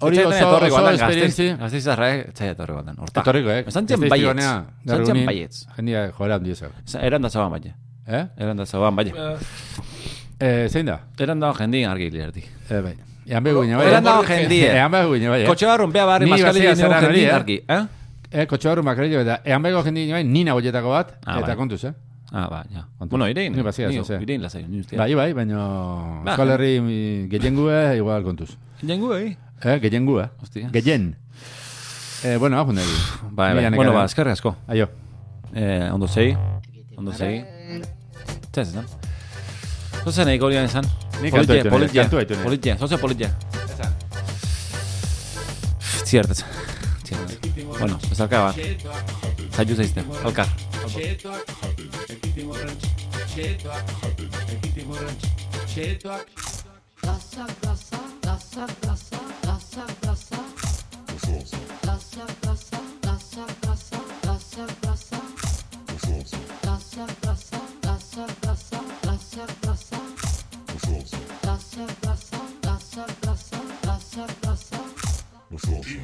[0.06, 1.48] Hori oso, oso esperientzi.
[1.58, 3.00] Gazteizarra, eh, txai etorri baten.
[3.02, 3.22] Horta.
[3.24, 3.64] Etorriko, eh?
[3.64, 4.44] Txen baietz.
[4.86, 5.64] Txen baietz.
[5.78, 6.76] Jendia joera handi ezak.
[7.02, 7.74] Eran da zaban baie.
[8.06, 8.26] Eh?
[8.38, 9.14] Eran da zaban baie.
[9.16, 9.38] Eh,
[10.40, 11.00] Eh, zein da?
[11.18, 12.44] Eran da jendi argi lerdi.
[12.70, 12.94] Eh, bai.
[13.26, 13.88] Ean behu gine, bai.
[13.88, 14.68] Eran da Hori- jendie.
[14.78, 15.42] Ean behu gine, bai.
[15.42, 15.48] eh?
[15.48, 17.34] Kotxe barrun, bea barri maskali bazea ginen zara jendi hori, eh?
[17.34, 17.58] argi.
[17.68, 17.84] Eh?
[18.32, 21.48] Eh, kotxe barru makarrillo eta ean behu jendi gine, bai, nina boietako bat, Ah, eta
[21.48, 21.56] bai.
[21.56, 21.94] kontuz, eh?
[22.32, 22.88] Ah, ba, ja.
[23.00, 23.56] Bueno, irein.
[23.56, 24.22] Ni bazia, Ni- zozea.
[24.22, 24.98] Irein ustea.
[24.98, 25.58] Bai, bai, baina
[26.26, 28.58] Ba, Euskal Herri mi, gehiengue igual kontuz.
[28.82, 29.38] Jengu, eh?
[29.64, 30.30] Eh, gehiengue.
[30.42, 30.70] Hostia.
[30.72, 31.16] Gehien.
[32.24, 33.32] Eh, bueno, apun dugu.
[33.32, 33.72] Bai, bai.
[33.76, 34.56] Bueno, ba, eskerri asko.
[34.68, 34.90] Aio.
[35.54, 36.36] Eh, ondo sei.
[36.98, 37.46] Ondo sei.
[38.52, 38.86] Txez, esan.
[40.04, 40.84] Zoze nahi golian esan.
[41.22, 42.10] Ni kantu Politia,
[42.44, 43.30] politia, zoze politia.
[46.06, 46.44] Ziertetz.
[47.80, 48.56] Bueno, ez alka bat.
[49.56, 50.48] Zaitu zaizte, alkar.
[50.98, 51.04] In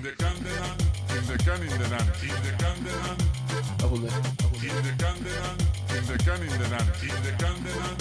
[0.01, 0.35] the can
[1.17, 2.51] in the can in the nan, in the
[4.37, 4.42] can.
[4.63, 5.55] Indecandenen,
[5.97, 7.95] indecandenen, indecandenen.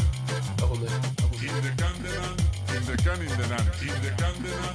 [1.43, 2.35] Indecandenen,
[2.77, 4.75] indecandenen, indecandenen.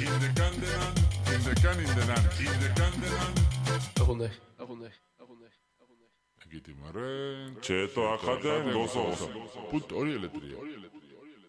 [0.00, 0.92] Indecandenen,
[1.34, 3.32] indecandenen, indecandenen.
[4.00, 5.54] Ahonech, ahonech, ahonech.
[6.50, 9.28] Gidimare, Ceto Akadem, Dosos.
[9.70, 10.56] Put orjele prije.